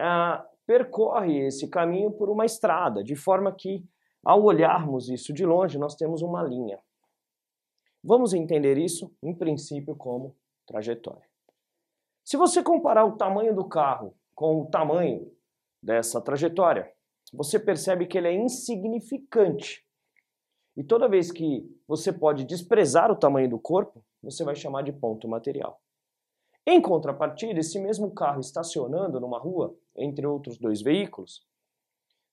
ah, 0.00 0.46
percorre 0.66 1.46
esse 1.46 1.68
caminho 1.68 2.12
por 2.12 2.28
uma 2.28 2.44
estrada, 2.44 3.02
de 3.02 3.16
forma 3.16 3.52
que, 3.52 3.84
ao 4.24 4.42
olharmos 4.42 5.08
isso 5.08 5.32
de 5.32 5.44
longe, 5.44 5.78
nós 5.78 5.94
temos 5.94 6.22
uma 6.22 6.42
linha. 6.42 6.78
Vamos 8.06 8.32
entender 8.32 8.78
isso, 8.78 9.12
em 9.20 9.34
princípio, 9.34 9.96
como 9.96 10.36
trajetória. 10.64 11.28
Se 12.24 12.36
você 12.36 12.62
comparar 12.62 13.04
o 13.04 13.16
tamanho 13.16 13.52
do 13.52 13.64
carro 13.64 14.14
com 14.32 14.62
o 14.62 14.66
tamanho 14.66 15.28
dessa 15.82 16.20
trajetória, 16.20 16.88
você 17.32 17.58
percebe 17.58 18.06
que 18.06 18.16
ele 18.16 18.28
é 18.28 18.32
insignificante. 18.32 19.84
E 20.76 20.84
toda 20.84 21.08
vez 21.08 21.32
que 21.32 21.68
você 21.88 22.12
pode 22.12 22.44
desprezar 22.44 23.10
o 23.10 23.16
tamanho 23.16 23.50
do 23.50 23.58
corpo, 23.58 24.04
você 24.22 24.44
vai 24.44 24.54
chamar 24.54 24.82
de 24.82 24.92
ponto 24.92 25.26
material. 25.26 25.80
Em 26.64 26.80
contrapartida, 26.80 27.58
esse 27.58 27.80
mesmo 27.80 28.14
carro 28.14 28.38
estacionando 28.38 29.18
numa 29.18 29.40
rua, 29.40 29.76
entre 29.96 30.24
outros 30.24 30.58
dois 30.58 30.80
veículos, 30.80 31.44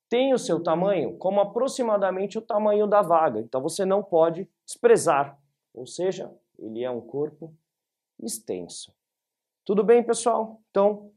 tem 0.08 0.36
o 0.36 0.38
seu 0.38 0.62
tamanho 0.62 1.18
como 1.18 1.42
aproximadamente 1.42 2.38
o 2.38 2.42
tamanho 2.44 2.86
da 2.86 3.02
vaga. 3.02 3.40
Então 3.40 3.60
você 3.60 3.84
não 3.84 4.04
pode 4.04 4.48
desprezar 4.64 5.42
ou 5.74 5.88
seja, 5.88 6.34
ele 6.58 6.84
é 6.84 6.90
um 6.90 7.02
corpo 7.02 7.54
extenso. 8.22 8.94
Tudo 9.66 9.84
bem, 9.84 10.04
pessoal? 10.04 10.62
Então, 10.70 11.12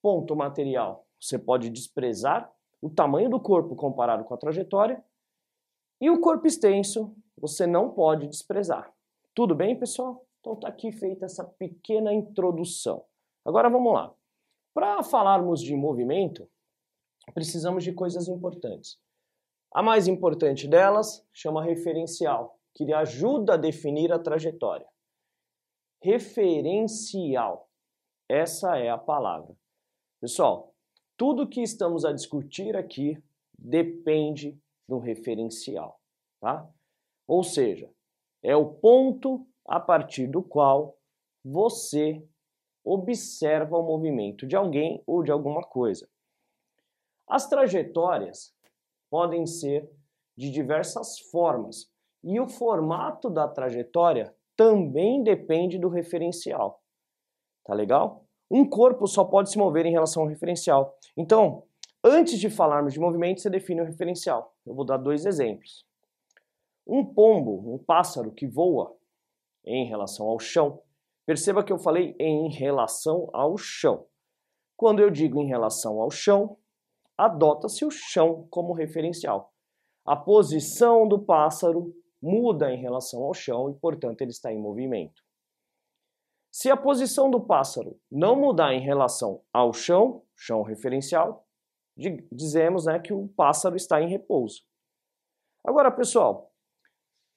ponto 0.00 0.34
material. 0.34 1.06
Você 1.20 1.38
pode 1.38 1.70
desprezar 1.70 2.52
o 2.80 2.90
tamanho 2.90 3.30
do 3.30 3.40
corpo 3.40 3.76
comparado 3.76 4.24
com 4.24 4.34
a 4.34 4.38
trajetória 4.38 5.02
e 6.00 6.10
o 6.10 6.20
corpo 6.20 6.46
extenso 6.46 7.14
você 7.38 7.66
não 7.66 7.90
pode 7.90 8.26
desprezar. 8.26 8.92
Tudo 9.34 9.54
bem, 9.54 9.78
pessoal? 9.78 10.26
Então 10.40 10.54
está 10.54 10.68
aqui 10.68 10.90
feita 10.90 11.26
essa 11.26 11.44
pequena 11.44 12.12
introdução. 12.12 13.04
Agora 13.44 13.70
vamos 13.70 13.92
lá. 13.92 14.12
Para 14.74 15.02
falarmos 15.04 15.60
de 15.60 15.76
movimento, 15.76 16.48
precisamos 17.32 17.84
de 17.84 17.92
coisas 17.92 18.26
importantes. 18.26 18.98
A 19.72 19.82
mais 19.82 20.08
importante 20.08 20.66
delas 20.66 21.24
chama 21.32 21.62
referencial 21.62 22.58
que 22.74 22.84
lhe 22.84 22.92
ajuda 22.92 23.54
a 23.54 23.58
definir 23.58 24.12
a 24.12 24.18
trajetória. 24.18 24.86
Referencial. 26.02 27.68
Essa 28.28 28.76
é 28.76 28.88
a 28.88 28.98
palavra. 28.98 29.54
Pessoal, 30.20 30.74
tudo 31.16 31.48
que 31.48 31.60
estamos 31.60 32.04
a 32.04 32.12
discutir 32.12 32.76
aqui 32.76 33.22
depende 33.56 34.58
do 34.88 34.98
referencial, 34.98 36.00
tá? 36.40 36.68
Ou 37.26 37.44
seja, 37.44 37.90
é 38.42 38.56
o 38.56 38.66
ponto 38.74 39.46
a 39.66 39.78
partir 39.78 40.26
do 40.26 40.42
qual 40.42 40.98
você 41.44 42.26
observa 42.84 43.76
o 43.78 43.82
movimento 43.82 44.46
de 44.46 44.56
alguém 44.56 45.02
ou 45.06 45.22
de 45.22 45.30
alguma 45.30 45.62
coisa. 45.62 46.08
As 47.28 47.48
trajetórias 47.48 48.54
podem 49.08 49.46
ser 49.46 49.88
de 50.36 50.50
diversas 50.50 51.18
formas, 51.30 51.91
e 52.22 52.38
o 52.40 52.48
formato 52.48 53.28
da 53.28 53.48
trajetória 53.48 54.34
também 54.56 55.22
depende 55.22 55.78
do 55.78 55.88
referencial. 55.88 56.80
Tá 57.64 57.74
legal? 57.74 58.24
Um 58.50 58.68
corpo 58.68 59.06
só 59.06 59.24
pode 59.24 59.50
se 59.50 59.58
mover 59.58 59.86
em 59.86 59.92
relação 59.92 60.22
ao 60.22 60.28
referencial. 60.28 60.96
Então, 61.16 61.64
antes 62.04 62.38
de 62.38 62.50
falarmos 62.50 62.92
de 62.92 63.00
movimento, 63.00 63.40
você 63.40 63.48
define 63.48 63.80
o 63.80 63.84
referencial. 63.84 64.54
Eu 64.66 64.74
vou 64.74 64.84
dar 64.84 64.98
dois 64.98 65.24
exemplos. 65.24 65.86
Um 66.86 67.04
pombo, 67.04 67.74
um 67.74 67.78
pássaro 67.78 68.32
que 68.32 68.46
voa 68.46 68.94
em 69.64 69.86
relação 69.86 70.28
ao 70.28 70.38
chão. 70.38 70.82
Perceba 71.24 71.62
que 71.62 71.72
eu 71.72 71.78
falei 71.78 72.14
em 72.18 72.50
relação 72.50 73.28
ao 73.32 73.56
chão. 73.56 74.06
Quando 74.76 75.00
eu 75.00 75.10
digo 75.10 75.40
em 75.40 75.46
relação 75.46 76.00
ao 76.00 76.10
chão, 76.10 76.56
adota-se 77.16 77.84
o 77.84 77.90
chão 77.90 78.46
como 78.50 78.72
referencial. 78.72 79.52
A 80.04 80.16
posição 80.16 81.06
do 81.06 81.20
pássaro 81.20 81.94
muda 82.22 82.70
em 82.70 82.80
relação 82.80 83.22
ao 83.24 83.34
chão 83.34 83.68
e, 83.70 83.74
portanto, 83.74 84.20
ele 84.20 84.30
está 84.30 84.52
em 84.52 84.60
movimento. 84.60 85.22
Se 86.50 86.70
a 86.70 86.76
posição 86.76 87.30
do 87.30 87.40
pássaro 87.40 87.98
não 88.10 88.36
mudar 88.36 88.72
em 88.74 88.80
relação 88.80 89.42
ao 89.52 89.72
chão, 89.72 90.22
chão 90.36 90.62
referencial, 90.62 91.46
dizemos 92.30 92.86
né, 92.86 92.98
que 92.98 93.12
o 93.12 93.28
pássaro 93.28 93.74
está 93.74 94.00
em 94.00 94.08
repouso. 94.08 94.62
Agora, 95.64 95.90
pessoal, 95.90 96.52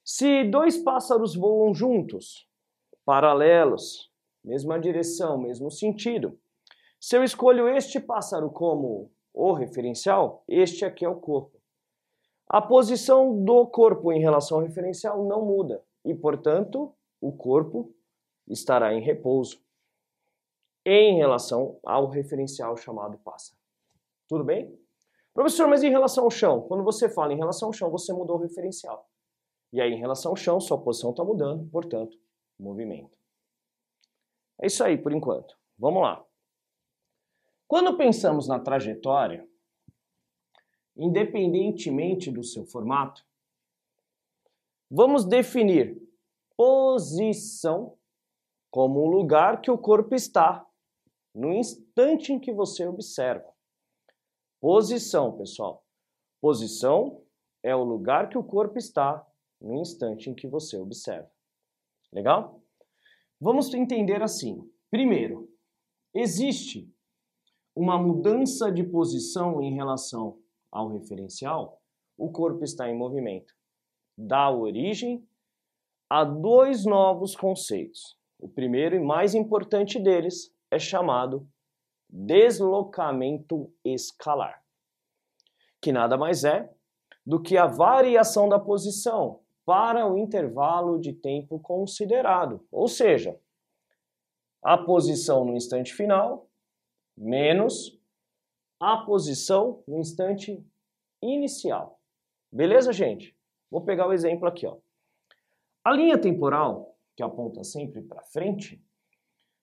se 0.03 0.43
dois 0.43 0.77
pássaros 0.77 1.35
voam 1.35 1.73
juntos, 1.73 2.47
paralelos, 3.05 4.11
mesma 4.43 4.79
direção, 4.79 5.37
mesmo 5.37 5.71
sentido, 5.71 6.39
se 6.99 7.15
eu 7.15 7.23
escolho 7.23 7.69
este 7.69 7.99
pássaro 7.99 8.49
como 8.49 9.11
o 9.33 9.53
referencial, 9.53 10.43
este 10.47 10.85
aqui 10.85 11.05
é 11.05 11.09
o 11.09 11.19
corpo. 11.19 11.54
A 12.47 12.61
posição 12.61 13.43
do 13.43 13.65
corpo 13.67 14.11
em 14.11 14.19
relação 14.19 14.59
ao 14.59 14.63
referencial 14.63 15.25
não 15.25 15.43
muda 15.43 15.83
e, 16.03 16.13
portanto, 16.13 16.93
o 17.19 17.31
corpo 17.31 17.93
estará 18.47 18.93
em 18.93 19.01
repouso 19.01 19.63
em 20.85 21.17
relação 21.17 21.79
ao 21.83 22.07
referencial 22.07 22.77
chamado 22.77 23.17
pássaro. 23.17 23.57
Tudo 24.27 24.43
bem? 24.43 24.79
Professor, 25.33 25.67
mas 25.67 25.83
em 25.83 25.89
relação 25.89 26.23
ao 26.23 26.31
chão? 26.31 26.61
Quando 26.61 26.83
você 26.83 27.09
fala 27.09 27.33
em 27.33 27.37
relação 27.37 27.69
ao 27.69 27.73
chão, 27.73 27.89
você 27.89 28.13
mudou 28.13 28.37
o 28.37 28.39
referencial. 28.39 29.09
E 29.73 29.81
aí, 29.81 29.91
em 29.91 29.99
relação 29.99 30.31
ao 30.31 30.35
chão, 30.35 30.59
sua 30.59 30.79
posição 30.79 31.09
está 31.09 31.23
mudando, 31.23 31.67
portanto, 31.69 32.17
movimento. 32.57 33.17
É 34.61 34.67
isso 34.67 34.83
aí 34.83 34.97
por 34.97 35.11
enquanto. 35.11 35.57
Vamos 35.77 36.03
lá. 36.03 36.23
Quando 37.67 37.97
pensamos 37.97 38.47
na 38.47 38.59
trajetória, 38.59 39.45
independentemente 40.95 42.31
do 42.31 42.43
seu 42.43 42.65
formato, 42.65 43.25
vamos 44.89 45.25
definir 45.25 46.01
posição 46.55 47.97
como 48.71 48.99
o 49.01 49.09
lugar 49.09 49.61
que 49.61 49.71
o 49.71 49.77
corpo 49.77 50.15
está 50.15 50.65
no 51.33 51.53
instante 51.53 52.31
em 52.31 52.39
que 52.39 52.53
você 52.53 52.87
observa. 52.87 53.53
Posição, 54.61 55.37
pessoal. 55.37 55.85
Posição 56.41 57.21
é 57.61 57.75
o 57.75 57.83
lugar 57.83 58.29
que 58.29 58.37
o 58.37 58.43
corpo 58.43 58.77
está 58.77 59.25
no 59.59 59.75
instante 59.75 60.29
em 60.29 60.35
que 60.35 60.47
você 60.47 60.77
observa. 60.77 61.29
Legal? 62.11 62.61
Vamos 63.39 63.73
entender 63.73 64.21
assim. 64.21 64.69
Primeiro, 64.89 65.49
existe 66.13 66.89
uma 67.75 67.97
mudança 67.97 68.71
de 68.71 68.83
posição 68.83 69.61
em 69.61 69.73
relação 69.73 70.39
ao 70.75 70.89
referencial, 70.89 71.81
o 72.17 72.29
corpo 72.29 72.65
está 72.65 72.89
em 72.89 72.97
movimento. 72.97 73.53
Dá 74.17 74.51
origem 74.51 75.25
a 76.09 76.25
dois 76.25 76.85
novos 76.85 77.33
conceitos. 77.33 78.17
O 78.37 78.49
primeiro 78.49 78.93
e 78.93 78.99
mais 78.99 79.33
importante 79.33 79.97
deles 79.97 80.53
é 80.69 80.77
chamado 80.77 81.47
deslocamento 82.09 83.73
escalar, 83.85 84.61
que 85.81 85.93
nada 85.93 86.17
mais 86.17 86.43
é 86.43 86.69
do 87.25 87.41
que 87.41 87.57
a 87.57 87.65
variação 87.65 88.49
da 88.49 88.59
posição 88.59 89.39
para 89.65 90.05
o 90.05 90.17
intervalo 90.17 90.99
de 90.99 91.13
tempo 91.13 91.57
considerado, 91.59 92.67
ou 92.69 92.87
seja, 92.87 93.39
a 94.61 94.77
posição 94.77 95.45
no 95.45 95.55
instante 95.55 95.93
final 95.93 96.49
menos 97.17 97.97
a 98.79 98.97
posição 98.97 99.83
no 99.87 99.99
instante 99.99 100.63
inicial. 101.21 101.99
Beleza, 102.51 102.93
gente? 102.93 103.35
Vou 103.69 103.81
pegar 103.81 104.07
o 104.07 104.13
exemplo 104.13 104.47
aqui, 104.47 104.65
ó. 104.65 104.77
A 105.83 105.91
linha 105.91 106.17
temporal, 106.17 106.97
que 107.15 107.23
aponta 107.23 107.63
sempre 107.63 108.01
para 108.01 108.23
frente, 108.23 108.81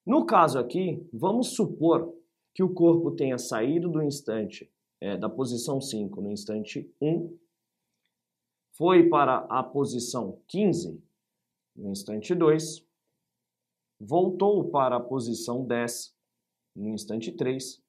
no 0.05 0.27
caso 0.27 0.59
aqui, 0.59 1.09
vamos 1.13 1.55
supor 1.55 2.15
que 2.55 2.63
o 2.63 2.73
corpo 2.73 3.11
tenha 3.13 3.39
saído 3.39 3.89
do 3.89 4.03
instante, 4.03 4.71
é, 5.01 5.17
da 5.17 5.29
posição 5.29 5.81
5 5.81 6.21
no 6.21 6.31
instante 6.31 6.93
1, 7.01 7.37
foi 8.73 9.09
para 9.09 9.39
a 9.49 9.63
posição 9.63 10.41
15 10.49 11.03
no 11.77 11.91
instante 11.91 12.35
2, 12.35 12.87
voltou 14.01 14.71
para 14.71 14.97
a 14.97 15.01
posição 15.01 15.65
10 15.65 16.15
no 16.77 16.89
instante 16.89 17.33
3, 17.33 17.82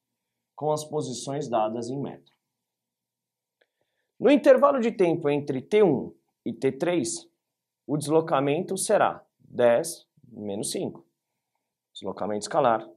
com 0.56 0.72
as 0.72 0.84
posições 0.84 1.48
dadas 1.48 1.90
em 1.90 2.00
metro. 2.00 2.34
No 4.20 4.32
intervalo 4.32 4.80
de 4.80 4.92
tempo 4.92 5.30
entre 5.30 5.62
T1 5.62 6.14
e 6.46 6.54
T3, 6.54 7.28
o 7.86 7.98
deslocamento 7.98 8.78
será 8.78 9.26
10 9.40 10.08
menos 10.32 10.72
5. 10.72 11.06
Deslocamento 11.94 12.44
escalar, 12.44 12.90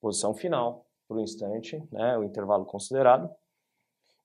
posição 0.00 0.34
final 0.34 0.86
para 1.08 1.16
o 1.16 1.20
instante, 1.20 1.82
né, 1.90 2.16
o 2.16 2.24
intervalo 2.24 2.64
considerado, 2.64 3.28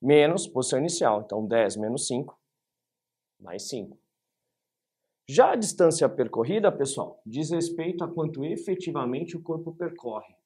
menos 0.01 0.47
posição 0.47 0.79
inicial. 0.79 1.21
Então, 1.21 1.45
10 1.45 1.75
menos 1.77 2.07
5, 2.07 2.39
mais 3.39 3.67
5. 3.67 3.97
Já 5.27 5.51
a 5.51 5.55
distância 5.55 6.07
percorrida, 6.07 6.71
pessoal, 6.71 7.21
diz 7.25 7.49
respeito 7.49 8.03
a 8.03 8.07
quanto 8.07 8.45
efetivamente 8.45 9.35
o 9.35 9.41
corpo 9.41 9.73
percorre. 9.73 10.36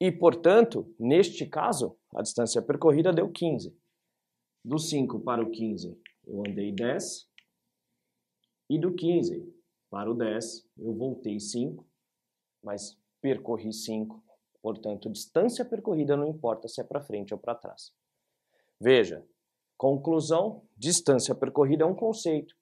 E, 0.00 0.12
portanto, 0.12 0.94
neste 0.98 1.46
caso, 1.46 1.98
a 2.14 2.22
distância 2.22 2.60
percorrida 2.60 3.12
deu 3.12 3.30
15. 3.30 3.74
Do 4.64 4.78
5 4.78 5.20
para 5.20 5.42
o 5.42 5.50
15, 5.50 5.98
eu 6.26 6.40
andei 6.46 6.72
10. 6.72 7.28
E 8.68 8.78
do 8.78 8.94
15 8.94 9.54
para 9.88 10.10
o 10.10 10.14
10, 10.14 10.68
eu 10.78 10.94
voltei 10.94 11.40
5, 11.40 11.86
mas 12.62 12.98
percorri 13.20 13.72
5. 13.72 14.22
Portanto, 14.60 15.10
distância 15.10 15.64
percorrida 15.64 16.16
não 16.16 16.26
importa 16.26 16.68
se 16.68 16.80
é 16.80 16.84
para 16.84 17.00
frente 17.00 17.32
ou 17.32 17.38
para 17.38 17.54
trás. 17.54 17.92
Veja, 18.80 19.26
conclusão, 19.78 20.66
distância 20.76 21.34
percorrida 21.34 21.84
é 21.84 21.86
um 21.86 21.94
conceito 21.94 22.54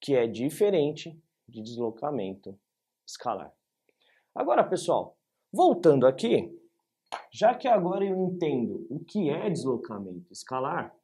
que 0.00 0.14
é 0.14 0.26
diferente 0.26 1.18
de 1.48 1.62
deslocamento 1.62 2.58
escalar. 3.06 3.54
Agora, 4.34 4.68
pessoal, 4.68 5.16
voltando 5.52 6.06
aqui, 6.06 6.52
já 7.32 7.54
que 7.54 7.66
agora 7.66 8.04
eu 8.04 8.16
entendo 8.16 8.86
o 8.90 9.04
que 9.04 9.30
é 9.30 9.50
deslocamento 9.50 10.32
escalar, 10.32 10.94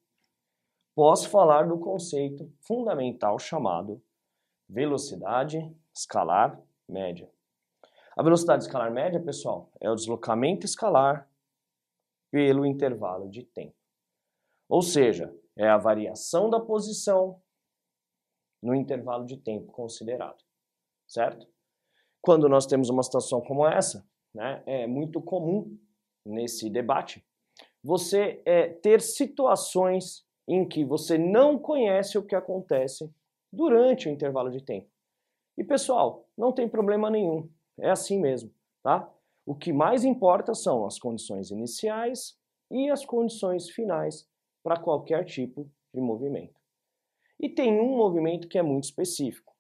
posso 0.95 1.29
falar 1.29 1.69
do 1.69 1.79
conceito 1.79 2.53
fundamental 2.61 3.39
chamado 3.39 4.03
velocidade 4.69 5.59
escalar 5.95 6.61
média. 6.89 7.31
A 8.17 8.23
velocidade 8.23 8.65
escalar 8.65 8.93
média, 8.93 9.21
pessoal, 9.23 9.71
é 9.81 9.91
o 9.91 9.95
deslocamento 9.95 10.67
escalar 10.67 11.29
pelo 12.31 12.65
intervalo 12.65 13.29
de 13.29 13.45
tempo. 13.45 13.75
Ou 14.69 14.83
seja, 14.83 15.35
é 15.57 15.69
a 15.69 15.79
variação 15.79 16.49
da 16.49 16.61
posição 16.61 17.43
no 18.63 18.75
intervalo 18.75 19.25
de 19.25 19.37
tempo 19.37 19.73
considerado, 19.73 20.43
certo? 21.09 21.47
Quando 22.21 22.49
nós 22.49 22.67
temos 22.67 22.89
uma 22.91 23.03
situação 23.03 23.41
como 23.41 23.67
essa, 23.67 24.07
né, 24.35 24.63
é 24.67 24.87
muito 24.87 25.21
comum 25.21 25.77
nesse 26.25 26.69
debate, 26.69 27.25
você 27.83 28.43
é, 28.45 28.69
ter 28.69 29.01
situações 29.01 30.25
em 30.47 30.69
que 30.69 30.85
você 30.85 31.17
não 31.17 31.59
conhece 31.59 32.19
o 32.19 32.23
que 32.23 32.35
acontece 32.35 33.11
durante 33.53 34.09
o 34.09 34.13
intervalo 34.13 34.51
de 34.51 34.63
tempo. 34.63 34.89
E 35.57 35.65
pessoal, 35.65 36.27
não 36.37 36.53
tem 36.53 36.69
problema 36.69 37.11
nenhum, 37.11 37.49
é 37.79 37.91
assim 37.91 38.19
mesmo, 38.19 38.53
tá? 38.83 39.11
O 39.47 39.55
que 39.55 39.73
mais 39.73 40.05
importa 40.05 40.55
são 40.55 40.87
as 40.87 40.99
condições 40.99 41.51
iniciais 41.51 42.39
e 42.71 42.91
as 42.91 43.05
condições 43.05 43.69
finais 43.69 44.29
para 44.63 44.79
qualquer 44.79 45.25
tipo 45.25 45.69
de 45.93 46.01
movimento. 46.01 46.61
E 47.39 47.49
tem 47.49 47.81
um 47.81 47.97
movimento 47.97 48.49
que 48.49 48.59
é 48.59 48.63
muito 48.63 48.85
específico, 48.85 49.55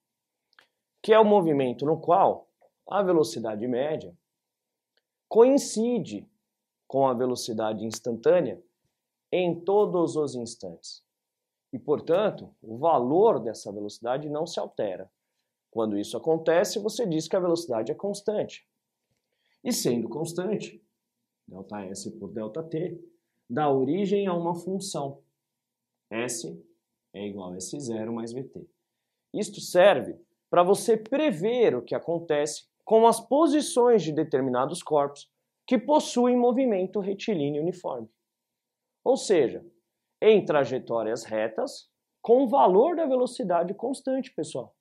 que 1.03 1.13
é 1.13 1.19
o 1.19 1.25
movimento 1.25 1.87
no 1.87 1.99
qual 1.99 2.49
a 2.89 3.03
velocidade 3.03 3.67
média 3.67 4.15
coincide 5.29 6.29
com 6.91 7.07
a 7.07 7.15
velocidade 7.15 7.87
instantânea 7.87 8.61
em 9.31 9.61
todos 9.61 10.17
os 10.17 10.35
instantes. 10.35 11.05
E, 11.73 11.79
portanto, 11.79 12.53
o 12.61 12.79
valor 12.79 13.39
dessa 13.39 13.71
velocidade 13.71 14.29
não 14.29 14.45
se 14.45 14.59
altera. 14.59 15.09
Quando 15.71 15.97
isso 15.97 16.17
acontece, 16.17 16.81
você 16.81 17.07
diz 17.07 17.29
que 17.29 17.37
a 17.37 17.41
velocidade 17.41 17.93
é 17.93 17.95
constante. 17.95 18.69
E 19.63 19.73
sendo 19.73 20.09
constante, 20.09 20.85
ΔS 21.47 22.09
por 22.19 22.33
ΔT, 22.33 23.01
dá 23.49 23.71
origem 23.71 24.27
a 24.27 24.35
uma 24.35 24.57
função. 24.57 25.23
S 26.11 26.61
é 27.15 27.25
igual 27.25 27.53
a 27.53 27.57
S0 27.57 28.11
mais 28.11 28.33
VT. 28.33 28.69
Isto 29.33 29.61
serve 29.61 30.19
para 30.51 30.65
você 30.65 30.97
prever 30.97 31.77
o 31.77 31.83
que 31.83 31.95
acontece 31.95 32.65
com 32.85 33.07
as 33.07 33.21
posições 33.21 34.03
de 34.03 34.11
determinados 34.11 34.83
corpos 34.83 35.31
que 35.71 35.79
possuem 35.79 36.37
movimento 36.37 36.99
retilíneo 36.99 37.63
uniforme. 37.63 38.11
Ou 39.05 39.17
seja, 39.17 39.65
em 40.21 40.45
trajetórias 40.45 41.23
retas 41.23 41.89
com 42.21 42.49
valor 42.49 42.97
da 42.97 43.07
velocidade 43.07 43.73
constante, 43.73 44.35
pessoal. 44.35 44.75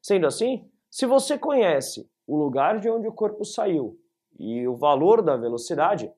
Sendo 0.00 0.28
assim, 0.28 0.70
se 0.88 1.06
você 1.06 1.36
conhece 1.36 2.08
o 2.24 2.36
lugar 2.36 2.78
de 2.78 2.88
onde 2.88 3.08
o 3.08 3.12
corpo 3.12 3.44
saiu 3.44 4.00
e 4.38 4.64
o 4.68 4.76
valor 4.76 5.22
da 5.22 5.36
velocidade, 5.36 6.08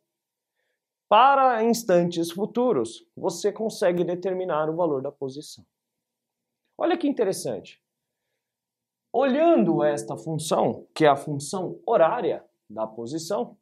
para 1.08 1.64
instantes 1.64 2.30
futuros, 2.30 3.08
você 3.16 3.50
consegue 3.50 4.04
determinar 4.04 4.68
o 4.68 4.76
valor 4.76 5.00
da 5.00 5.10
posição. 5.10 5.64
Olha 6.76 6.98
que 6.98 7.08
interessante. 7.08 7.82
Olhando 9.10 9.82
esta 9.82 10.14
função, 10.14 10.86
que 10.94 11.06
é 11.06 11.08
a 11.08 11.16
função 11.16 11.80
horária 11.86 12.44
da 12.68 12.86
posição, 12.86 13.56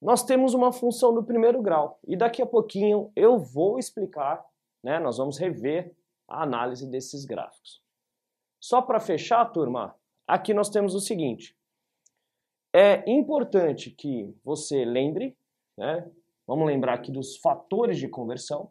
nós 0.00 0.24
temos 0.24 0.54
uma 0.54 0.72
função 0.72 1.14
do 1.14 1.24
primeiro 1.24 1.60
grau 1.60 1.98
e 2.06 2.16
daqui 2.16 2.40
a 2.40 2.46
pouquinho 2.46 3.10
eu 3.16 3.38
vou 3.38 3.78
explicar 3.78 4.44
né, 4.82 4.98
nós 4.98 5.18
vamos 5.18 5.38
rever 5.38 5.94
a 6.26 6.42
análise 6.42 6.88
desses 6.88 7.24
gráficos. 7.24 7.82
Só 8.60 8.82
para 8.82 9.00
fechar, 9.00 9.44
turma, 9.46 9.94
aqui 10.26 10.52
nós 10.52 10.68
temos 10.68 10.94
o 10.94 11.00
seguinte. 11.00 11.56
É 12.72 13.08
importante 13.10 13.90
que 13.90 14.34
você 14.44 14.84
lembre, 14.84 15.36
né, 15.76 16.10
vamos 16.46 16.66
lembrar 16.66 16.94
aqui 16.94 17.10
dos 17.10 17.36
fatores 17.36 17.98
de 17.98 18.08
conversão, 18.08 18.70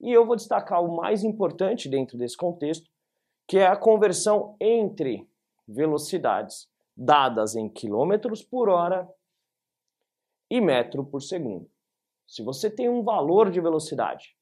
e 0.00 0.12
eu 0.12 0.26
vou 0.26 0.36
destacar 0.36 0.82
o 0.82 0.96
mais 0.96 1.24
importante 1.24 1.88
dentro 1.88 2.18
desse 2.18 2.36
contexto, 2.36 2.90
que 3.46 3.58
é 3.58 3.66
a 3.66 3.76
conversão 3.76 4.56
entre 4.60 5.28
velocidades 5.66 6.68
dadas 6.96 7.54
em 7.54 7.68
quilômetros 7.68 8.42
por 8.42 8.68
hora 8.68 9.08
e 10.54 10.60
metro 10.60 11.04
por 11.04 11.20
segundo. 11.20 11.68
Se 12.28 12.40
você 12.40 12.70
tem 12.70 12.88
um 12.88 13.02
valor 13.02 13.50
de 13.50 13.60
velocidade 13.60 14.36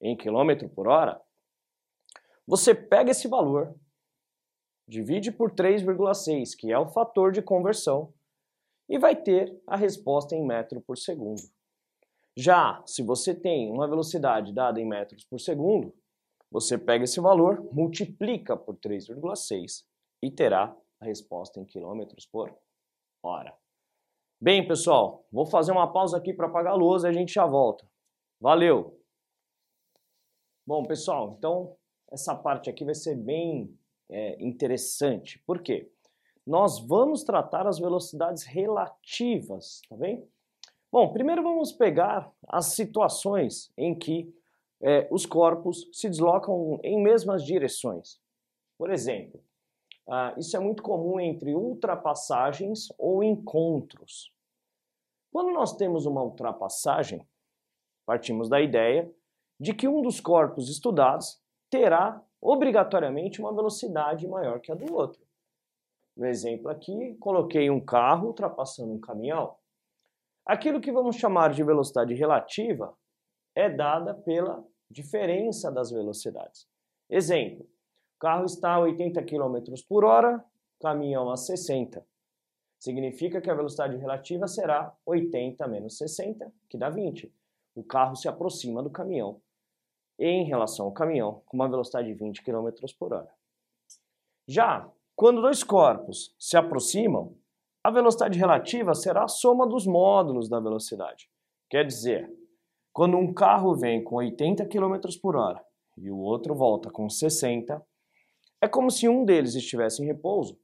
em 0.00 0.16
quilômetro 0.16 0.66
por 0.70 0.88
hora, 0.88 1.20
você 2.46 2.74
pega 2.74 3.10
esse 3.10 3.28
valor, 3.28 3.78
divide 4.88 5.30
por 5.30 5.52
3,6, 5.52 6.56
que 6.56 6.72
é 6.72 6.78
o 6.78 6.88
fator 6.88 7.32
de 7.32 7.42
conversão, 7.42 8.14
e 8.88 8.98
vai 8.98 9.14
ter 9.14 9.60
a 9.66 9.76
resposta 9.76 10.34
em 10.34 10.42
metro 10.42 10.80
por 10.80 10.96
segundo. 10.96 11.42
Já 12.34 12.82
se 12.86 13.02
você 13.02 13.34
tem 13.34 13.70
uma 13.70 13.86
velocidade 13.86 14.54
dada 14.54 14.80
em 14.80 14.88
metros 14.88 15.22
por 15.22 15.38
segundo, 15.38 15.94
você 16.50 16.78
pega 16.78 17.04
esse 17.04 17.20
valor, 17.20 17.62
multiplica 17.74 18.56
por 18.56 18.76
3,6 18.76 19.84
e 20.22 20.30
terá 20.30 20.74
a 20.98 21.04
resposta 21.04 21.60
em 21.60 21.66
quilômetros 21.66 22.24
por 22.24 22.58
hora. 23.22 23.61
Bem, 24.44 24.66
pessoal, 24.66 25.24
vou 25.30 25.46
fazer 25.46 25.70
uma 25.70 25.92
pausa 25.92 26.16
aqui 26.16 26.34
para 26.34 26.48
apagar 26.48 26.72
a 26.72 26.76
luz 26.76 27.04
e 27.04 27.06
a 27.06 27.12
gente 27.12 27.32
já 27.32 27.46
volta. 27.46 27.88
Valeu! 28.40 29.00
Bom, 30.66 30.82
pessoal, 30.82 31.36
então 31.38 31.76
essa 32.10 32.34
parte 32.34 32.68
aqui 32.68 32.84
vai 32.84 32.96
ser 32.96 33.14
bem 33.14 33.72
é, 34.10 34.44
interessante. 34.44 35.38
Por 35.46 35.62
quê? 35.62 35.88
Nós 36.44 36.80
vamos 36.80 37.22
tratar 37.22 37.68
as 37.68 37.78
velocidades 37.78 38.42
relativas, 38.42 39.80
tá 39.88 39.96
bem? 39.96 40.28
Bom, 40.90 41.12
primeiro 41.12 41.44
vamos 41.44 41.70
pegar 41.70 42.28
as 42.48 42.74
situações 42.74 43.72
em 43.78 43.96
que 43.96 44.34
é, 44.82 45.06
os 45.08 45.24
corpos 45.24 45.88
se 45.92 46.08
deslocam 46.08 46.80
em 46.82 47.00
mesmas 47.00 47.44
direções. 47.44 48.20
Por 48.76 48.90
exemplo, 48.90 49.40
ah, 50.08 50.34
isso 50.36 50.56
é 50.56 50.60
muito 50.60 50.82
comum 50.82 51.20
entre 51.20 51.54
ultrapassagens 51.54 52.88
ou 52.98 53.22
encontros. 53.22 54.32
Quando 55.30 55.52
nós 55.52 55.76
temos 55.76 56.06
uma 56.06 56.22
ultrapassagem, 56.22 57.26
partimos 58.04 58.48
da 58.48 58.60
ideia 58.60 59.10
de 59.58 59.72
que 59.72 59.88
um 59.88 60.02
dos 60.02 60.20
corpos 60.20 60.68
estudados 60.68 61.40
terá 61.70 62.22
obrigatoriamente 62.40 63.40
uma 63.40 63.54
velocidade 63.54 64.26
maior 64.26 64.60
que 64.60 64.72
a 64.72 64.74
do 64.74 64.92
outro. 64.92 65.22
No 66.16 66.26
exemplo 66.26 66.68
aqui, 66.68 67.14
coloquei 67.14 67.70
um 67.70 67.80
carro 67.80 68.26
ultrapassando 68.26 68.92
um 68.92 69.00
caminhão. 69.00 69.56
Aquilo 70.44 70.80
que 70.80 70.92
vamos 70.92 71.16
chamar 71.16 71.52
de 71.54 71.62
velocidade 71.62 72.12
relativa 72.12 72.94
é 73.54 73.70
dada 73.70 74.12
pela 74.14 74.62
diferença 74.90 75.70
das 75.70 75.90
velocidades. 75.90 76.68
Exemplo, 77.08 77.66
carro 78.22 78.44
está 78.44 78.74
a 78.74 78.78
80 78.78 79.20
km 79.24 79.58
por 79.88 80.04
hora, 80.04 80.44
caminhão 80.80 81.28
a 81.28 81.36
60. 81.36 82.06
Significa 82.78 83.40
que 83.40 83.50
a 83.50 83.54
velocidade 83.54 83.96
relativa 83.96 84.46
será 84.46 84.96
80 85.04 85.66
menos 85.66 85.98
60, 85.98 86.52
que 86.68 86.78
dá 86.78 86.88
20. 86.88 87.34
O 87.74 87.82
carro 87.82 88.14
se 88.14 88.28
aproxima 88.28 88.80
do 88.80 88.90
caminhão 88.90 89.42
em 90.16 90.44
relação 90.44 90.86
ao 90.86 90.92
caminhão 90.92 91.42
com 91.46 91.56
uma 91.56 91.68
velocidade 91.68 92.06
de 92.06 92.14
20 92.14 92.44
km 92.44 92.68
por 92.96 93.12
hora. 93.12 93.34
Já 94.46 94.88
quando 95.16 95.42
dois 95.42 95.64
corpos 95.64 96.32
se 96.38 96.56
aproximam, 96.56 97.36
a 97.82 97.90
velocidade 97.90 98.38
relativa 98.38 98.94
será 98.94 99.24
a 99.24 99.28
soma 99.28 99.66
dos 99.66 99.84
módulos 99.84 100.48
da 100.48 100.60
velocidade. 100.60 101.28
Quer 101.68 101.84
dizer, 101.84 102.32
quando 102.92 103.16
um 103.16 103.34
carro 103.34 103.74
vem 103.74 104.04
com 104.04 104.14
80 104.14 104.64
km 104.66 105.00
por 105.20 105.34
hora 105.34 105.60
e 105.96 106.08
o 106.08 106.18
outro 106.18 106.54
volta 106.54 106.88
com 106.88 107.08
60, 107.08 107.84
é 108.62 108.68
como 108.68 108.90
se 108.90 109.08
um 109.08 109.24
deles 109.24 109.56
estivesse 109.56 110.02
em 110.02 110.06
repouso 110.06 110.56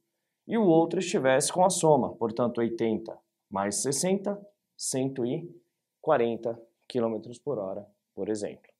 e 0.47 0.57
o 0.57 0.65
outro 0.65 0.99
estivesse 0.99 1.51
com 1.51 1.65
a 1.65 1.69
soma, 1.69 2.15
portanto 2.15 2.59
80 2.59 3.15
mais 3.49 3.81
60, 3.81 4.39
140 4.77 6.61
km 6.87 7.21
por 7.43 7.57
hora, 7.57 7.85
por 8.13 8.29
exemplo. 8.29 8.71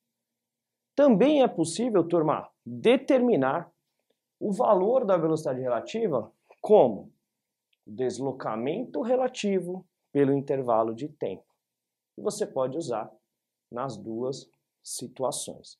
Também 0.95 1.41
é 1.41 1.47
possível, 1.47 2.07
turma, 2.07 2.49
determinar 2.65 3.71
o 4.39 4.53
valor 4.53 5.05
da 5.05 5.17
velocidade 5.17 5.59
relativa 5.59 6.31
como 6.61 7.11
deslocamento 7.85 9.01
relativo 9.01 9.85
pelo 10.11 10.33
intervalo 10.33 10.93
de 10.93 11.09
tempo. 11.09 11.45
E 12.17 12.21
você 12.21 12.45
pode 12.45 12.77
usar 12.77 13.11
nas 13.71 13.97
duas 13.97 14.49
situações. 14.83 15.79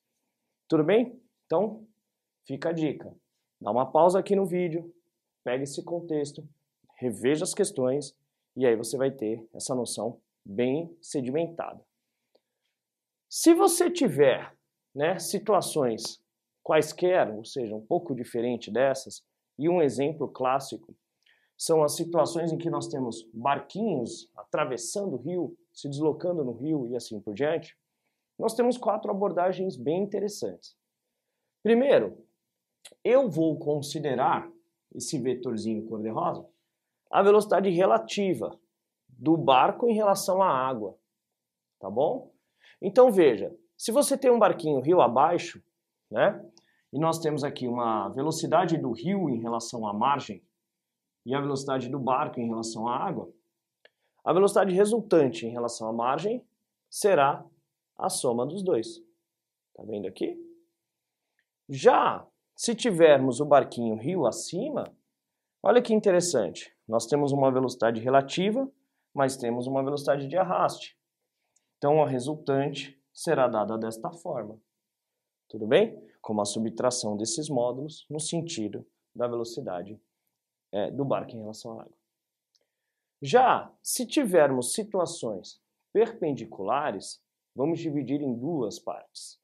Tudo 0.68 0.84
bem? 0.84 1.22
Então, 1.46 1.86
fica 2.46 2.70
a 2.70 2.74
dica. 2.74 3.14
Dá 3.62 3.72
uma 3.72 3.92
pausa 3.92 4.20
aqui 4.20 4.36
no 4.36 4.46
vídeo, 4.46 4.94
pega 5.44 5.64
esse 5.64 5.84
contexto, 5.84 6.48
reveja 6.96 7.44
as 7.44 7.54
questões 7.54 8.16
e 8.56 8.66
aí 8.66 8.76
você 8.76 8.98
vai 8.98 9.12
ter 9.12 9.48
essa 9.54 9.76
noção 9.76 10.20
bem 10.46 10.96
sedimentada. 11.02 11.84
Se 13.30 13.54
você 13.54 13.92
tiver 13.92 14.56
né, 14.96 15.20
situações 15.20 16.22
quaisquer, 16.64 17.30
ou 17.30 17.44
seja, 17.44 17.76
um 17.76 17.86
pouco 17.86 18.16
diferente 18.16 18.72
dessas, 18.72 19.24
e 19.58 19.68
um 19.68 19.82
exemplo 19.82 20.28
clássico 20.28 20.96
são 21.58 21.84
as 21.84 21.96
situações 21.96 22.54
em 22.54 22.58
que 22.58 22.70
nós 22.70 22.88
temos 22.88 23.30
barquinhos 23.34 24.32
atravessando 24.38 25.16
o 25.16 25.22
rio, 25.22 25.58
se 25.74 25.90
deslocando 25.90 26.44
no 26.44 26.54
rio 26.54 26.88
e 26.88 26.96
assim 26.96 27.20
por 27.20 27.34
diante, 27.34 27.78
nós 28.38 28.54
temos 28.54 28.78
quatro 28.78 29.12
abordagens 29.12 29.76
bem 29.76 30.02
interessantes. 30.02 30.78
Primeiro, 31.62 32.26
eu 33.04 33.30
vou 33.30 33.58
considerar 33.58 34.50
esse 34.94 35.20
vetorzinho 35.20 35.86
cor-de-rosa 35.88 36.48
a 37.12 37.24
velocidade 37.24 37.70
relativa 37.70 38.58
do 39.08 39.36
barco 39.36 39.90
em 39.90 39.94
relação 39.94 40.42
à 40.42 40.50
água, 40.50 40.98
tá 41.80 41.90
bom? 41.90 42.32
Então 42.82 43.12
veja, 43.12 43.56
se 43.76 43.92
você 43.92 44.18
tem 44.18 44.32
um 44.32 44.40
barquinho 44.40 44.80
rio 44.80 45.02
abaixo, 45.02 45.62
né, 46.10 46.44
e 46.94 47.00
nós 47.00 47.20
temos 47.20 47.44
aqui 47.44 47.68
uma 47.68 48.10
velocidade 48.10 48.78
do 48.78 48.92
rio 48.92 49.30
em 49.30 49.40
relação 49.40 49.88
à 49.88 49.94
margem 49.94 50.44
e 51.26 51.34
a 51.34 51.42
velocidade 51.42 51.90
do 51.90 52.00
barco 52.00 52.40
em 52.40 52.48
relação 52.48 52.88
à 52.88 52.96
água, 52.96 53.32
a 54.24 54.34
velocidade 54.34 54.74
resultante 54.74 55.46
em 55.46 55.50
relação 55.50 55.88
à 55.90 55.94
margem 55.94 56.46
será 56.90 57.46
a 57.98 58.10
soma 58.10 58.46
dos 58.46 58.64
dois. 58.64 59.02
Tá 59.76 59.84
vendo 59.84 60.08
aqui? 60.08 60.38
Já 61.68 62.26
se 62.60 62.76
tivermos 62.76 63.40
o 63.40 63.46
barquinho 63.46 63.96
rio 63.96 64.28
acima, 64.28 64.84
olha 65.64 65.82
que 65.82 65.94
interessante. 65.94 66.76
Nós 66.86 67.06
temos 67.06 67.32
uma 67.32 67.50
velocidade 67.50 68.02
relativa, 68.02 68.70
mas 69.14 69.38
temos 69.38 69.66
uma 69.66 69.82
velocidade 69.82 70.28
de 70.28 70.36
arraste. 70.36 71.00
Então 71.78 72.04
a 72.04 72.06
resultante 72.06 73.02
será 73.14 73.48
dada 73.48 73.78
desta 73.78 74.12
forma. 74.12 74.60
Tudo 75.48 75.66
bem? 75.66 76.06
Como 76.20 76.42
a 76.42 76.46
subtração 76.46 77.16
desses 77.16 77.48
módulos 77.48 78.06
no 78.10 78.20
sentido 78.20 78.86
da 79.16 79.26
velocidade 79.26 79.98
é, 80.74 80.92
do 80.92 81.06
barco 81.06 81.32
em 81.32 81.40
relação 81.40 81.80
à 81.80 81.84
água. 81.84 81.98
Já 83.22 83.74
se 83.82 84.06
tivermos 84.06 84.74
situações 84.74 85.62
perpendiculares, 85.94 87.24
vamos 87.56 87.80
dividir 87.80 88.22
em 88.22 88.38
duas 88.38 88.80
partes. 88.80 89.40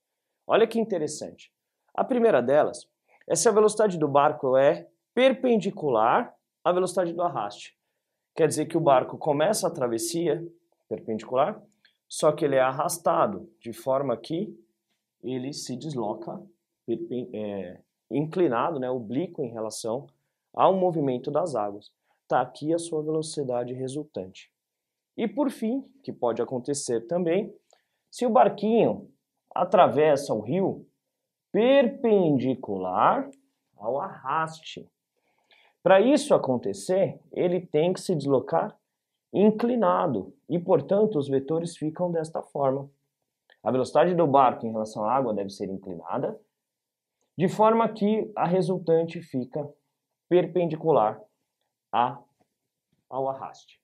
Olha 0.45 0.67
que 0.67 0.77
interessante. 0.77 1.49
A 1.93 2.03
primeira 2.03 2.41
delas 2.41 2.85
é 3.27 3.35
se 3.35 3.47
a 3.49 3.51
velocidade 3.51 3.97
do 3.97 4.07
barco 4.07 4.55
é 4.57 4.87
perpendicular 5.13 6.35
à 6.63 6.71
velocidade 6.71 7.13
do 7.13 7.21
arraste. 7.21 7.77
Quer 8.35 8.47
dizer 8.47 8.65
que 8.65 8.77
o 8.77 8.81
barco 8.81 9.17
começa 9.17 9.67
a 9.67 9.71
travessia 9.71 10.45
perpendicular, 10.89 11.61
só 12.07 12.31
que 12.31 12.45
ele 12.45 12.55
é 12.55 12.61
arrastado, 12.61 13.49
de 13.59 13.73
forma 13.73 14.15
que 14.17 14.53
ele 15.23 15.53
se 15.53 15.75
desloca 15.75 16.41
é, 17.33 17.79
inclinado, 18.11 18.79
né, 18.79 18.89
oblíquo 18.89 19.43
em 19.43 19.51
relação 19.51 20.07
ao 20.53 20.75
movimento 20.75 21.31
das 21.31 21.55
águas. 21.55 21.91
Está 22.23 22.41
aqui 22.41 22.73
a 22.73 22.79
sua 22.79 23.01
velocidade 23.01 23.73
resultante. 23.73 24.51
E 25.17 25.27
por 25.27 25.49
fim, 25.49 25.81
que 26.03 26.11
pode 26.11 26.41
acontecer 26.41 27.01
também, 27.07 27.53
se 28.11 28.25
o 28.25 28.29
barquinho 28.29 29.09
atravessa 29.53 30.33
o 30.33 30.41
rio 30.41 30.85
perpendicular 31.55 33.29
ao 33.77 34.01
arraste. 34.01 34.91
Para 35.81 36.01
isso 36.01 36.35
acontecer, 36.35 37.17
ele 37.31 37.61
tem 37.61 37.93
que 37.93 38.01
se 38.01 38.13
deslocar 38.13 38.77
inclinado 39.31 40.35
e, 40.49 40.59
portanto, 40.59 41.17
os 41.17 41.29
vetores 41.29 41.77
ficam 41.77 42.11
desta 42.11 42.41
forma. 42.41 42.89
A 43.63 43.71
velocidade 43.71 44.13
do 44.13 44.27
barco 44.27 44.67
em 44.67 44.71
relação 44.73 45.05
à 45.05 45.13
água 45.13 45.33
deve 45.33 45.49
ser 45.49 45.69
inclinada, 45.69 46.37
de 47.37 47.47
forma 47.47 47.87
que 47.87 48.29
a 48.35 48.45
resultante 48.45 49.21
fica 49.21 49.65
perpendicular 50.27 51.21
a, 51.89 52.19
ao 53.09 53.29
arraste. 53.29 53.79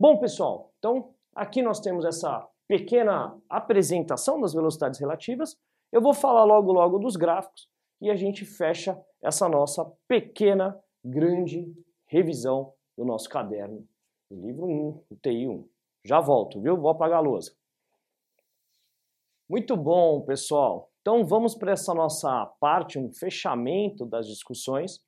Bom, 0.00 0.16
pessoal, 0.16 0.72
então 0.78 1.10
aqui 1.34 1.60
nós 1.60 1.78
temos 1.78 2.06
essa 2.06 2.48
pequena 2.66 3.36
apresentação 3.50 4.40
das 4.40 4.54
velocidades 4.54 4.98
relativas. 4.98 5.58
Eu 5.96 6.02
vou 6.02 6.12
falar 6.12 6.44
logo 6.44 6.70
logo 6.72 6.98
dos 6.98 7.16
gráficos 7.16 7.70
e 8.02 8.10
a 8.10 8.16
gente 8.16 8.44
fecha 8.44 9.02
essa 9.22 9.48
nossa 9.48 9.82
pequena, 10.06 10.78
grande 11.02 11.74
revisão 12.04 12.74
do 12.98 13.02
nosso 13.02 13.30
caderno 13.30 13.82
do 14.30 14.38
livro 14.38 14.66
1, 14.66 15.04
o 15.08 15.16
TI 15.16 15.48
1. 15.48 15.66
Já 16.04 16.20
volto, 16.20 16.60
viu? 16.60 16.76
Vou 16.76 16.90
apagar 16.90 17.16
a 17.16 17.22
lousa. 17.22 17.56
Muito 19.48 19.74
bom, 19.74 20.20
pessoal. 20.20 20.92
Então 21.00 21.24
vamos 21.24 21.54
para 21.54 21.72
essa 21.72 21.94
nossa 21.94 22.44
parte, 22.60 22.98
um 22.98 23.10
fechamento 23.10 24.04
das 24.04 24.26
discussões 24.26 25.02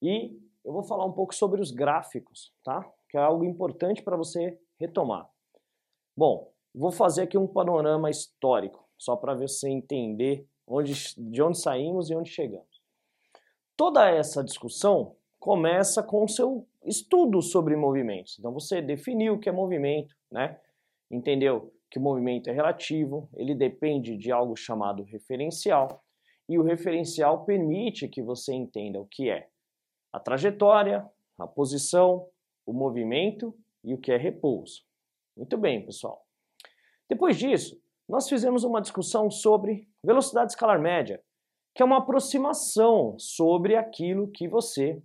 e 0.00 0.30
eu 0.64 0.72
vou 0.72 0.84
falar 0.84 1.06
um 1.06 1.12
pouco 1.12 1.34
sobre 1.34 1.60
os 1.60 1.72
gráficos, 1.72 2.54
tá? 2.62 2.88
Que 3.10 3.18
é 3.18 3.20
algo 3.20 3.44
importante 3.44 4.00
para 4.00 4.16
você 4.16 4.56
retomar. 4.78 5.28
Bom, 6.16 6.52
vou 6.72 6.92
fazer 6.92 7.22
aqui 7.22 7.36
um 7.36 7.48
panorama 7.48 8.08
histórico, 8.08 8.83
só 8.98 9.16
para 9.16 9.34
você 9.34 9.68
entender 9.68 10.46
onde, 10.66 10.94
de 11.16 11.42
onde 11.42 11.58
saímos 11.58 12.10
e 12.10 12.14
onde 12.14 12.30
chegamos. 12.30 12.82
Toda 13.76 14.08
essa 14.08 14.42
discussão 14.42 15.16
começa 15.38 16.02
com 16.02 16.24
o 16.24 16.28
seu 16.28 16.66
estudo 16.84 17.42
sobre 17.42 17.76
movimentos. 17.76 18.38
Então 18.38 18.52
você 18.52 18.80
definiu 18.80 19.34
o 19.34 19.38
que 19.38 19.48
é 19.48 19.52
movimento, 19.52 20.14
né? 20.30 20.58
Entendeu 21.10 21.72
que 21.90 21.98
o 21.98 22.02
movimento 22.02 22.48
é 22.48 22.52
relativo, 22.52 23.28
ele 23.34 23.54
depende 23.54 24.16
de 24.16 24.32
algo 24.32 24.56
chamado 24.56 25.02
referencial, 25.02 26.02
e 26.48 26.58
o 26.58 26.62
referencial 26.62 27.44
permite 27.44 28.08
que 28.08 28.22
você 28.22 28.52
entenda 28.52 29.00
o 29.00 29.06
que 29.06 29.30
é 29.30 29.48
a 30.12 30.20
trajetória, 30.20 31.08
a 31.38 31.46
posição, 31.46 32.28
o 32.66 32.72
movimento 32.72 33.56
e 33.82 33.94
o 33.94 33.98
que 33.98 34.12
é 34.12 34.16
repouso. 34.16 34.82
Muito 35.36 35.56
bem, 35.56 35.84
pessoal. 35.84 36.24
Depois 37.08 37.36
disso, 37.36 37.80
nós 38.08 38.28
fizemos 38.28 38.64
uma 38.64 38.80
discussão 38.80 39.30
sobre 39.30 39.88
velocidade 40.04 40.52
escalar 40.52 40.80
média, 40.80 41.22
que 41.74 41.82
é 41.82 41.86
uma 41.86 41.98
aproximação 41.98 43.16
sobre 43.18 43.76
aquilo 43.76 44.28
que 44.28 44.46
você 44.46 45.02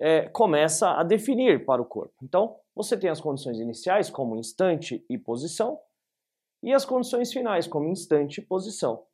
é, 0.00 0.28
começa 0.28 0.90
a 0.90 1.02
definir 1.02 1.64
para 1.64 1.82
o 1.82 1.86
corpo. 1.86 2.14
Então, 2.22 2.56
você 2.74 2.96
tem 2.96 3.10
as 3.10 3.20
condições 3.20 3.58
iniciais, 3.58 4.10
como 4.10 4.36
instante 4.36 5.04
e 5.08 5.18
posição, 5.18 5.78
e 6.62 6.72
as 6.72 6.84
condições 6.84 7.32
finais, 7.32 7.66
como 7.66 7.88
instante 7.88 8.40
e 8.40 8.44
posição. 8.44 9.04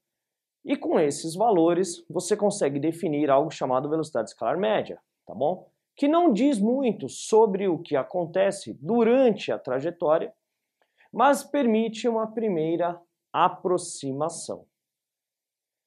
E 0.65 0.77
com 0.77 0.99
esses 0.99 1.35
valores, 1.35 2.05
você 2.09 2.37
consegue 2.37 2.79
definir 2.79 3.31
algo 3.31 3.51
chamado 3.51 3.89
velocidade 3.89 4.31
escalar 4.31 4.59
média, 4.59 4.99
tá 5.27 5.35
bom? 5.35 5.69
Que 5.95 6.09
não 6.09 6.33
diz 6.33 6.59
muito 6.59 7.09
sobre 7.09 7.69
o 7.69 7.79
que 7.79 7.97
acontece 7.97 8.73
durante 8.81 9.53
a 9.53 9.59
trajetória, 9.59 10.33
mas 11.13 11.45
permite 11.45 12.09
uma 12.09 12.27
primeira 12.33 12.99
aproximação. 13.35 14.65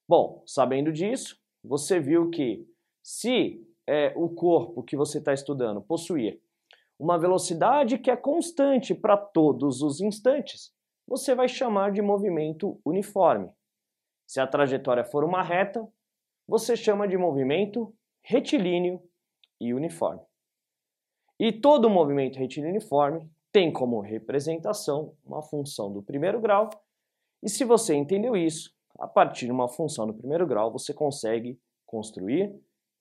Bom, 0.06 0.42
sabendo 0.46 0.92
disso, 0.92 1.40
você 1.64 1.98
viu 1.98 2.28
que 2.28 2.68
se 3.02 3.66
é, 3.86 4.12
o 4.16 4.28
corpo 4.28 4.82
que 4.82 4.94
você 4.94 5.16
está 5.16 5.32
estudando 5.32 5.80
possuir 5.80 6.42
uma 6.98 7.18
velocidade 7.18 7.98
que 7.98 8.10
é 8.10 8.16
constante 8.16 8.94
para 8.94 9.16
todos 9.16 9.80
os 9.80 9.98
instantes, 10.00 10.74
você 11.06 11.34
vai 11.34 11.48
chamar 11.48 11.90
de 11.90 12.02
movimento 12.02 12.78
uniforme. 12.84 13.50
Se 14.26 14.40
a 14.40 14.46
trajetória 14.46 15.04
for 15.04 15.24
uma 15.24 15.42
reta, 15.42 15.88
você 16.46 16.76
chama 16.76 17.08
de 17.08 17.16
movimento 17.16 17.94
retilíneo 18.22 19.00
e 19.58 19.72
uniforme. 19.72 20.20
E 21.40 21.50
todo 21.50 21.88
movimento 21.88 22.38
retilíneo 22.38 22.72
uniforme 22.72 23.30
tem 23.50 23.72
como 23.72 24.00
representação 24.00 25.14
uma 25.24 25.40
função 25.40 25.90
do 25.90 26.02
primeiro 26.02 26.40
grau, 26.40 26.68
e 27.42 27.48
se 27.48 27.64
você 27.64 27.94
entendeu 27.94 28.36
isso, 28.36 28.74
a 28.98 29.06
partir 29.06 29.46
de 29.46 29.52
uma 29.52 29.68
função 29.68 30.06
do 30.06 30.14
primeiro 30.14 30.46
grau, 30.46 30.72
você 30.72 30.92
consegue 30.92 31.60
construir 31.86 32.52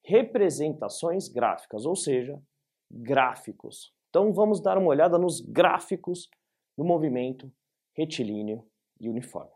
representações 0.06 1.28
gráficas, 1.28 1.86
ou 1.86 1.96
seja, 1.96 2.42
gráficos. 2.90 3.94
Então 4.10 4.32
vamos 4.32 4.62
dar 4.62 4.78
uma 4.78 4.88
olhada 4.88 5.18
nos 5.18 5.42
gráficos 5.42 6.30
do 6.78 6.86
movimento 6.86 7.52
retilíneo 7.96 8.66
e 9.00 9.10
uniforme. 9.10 9.52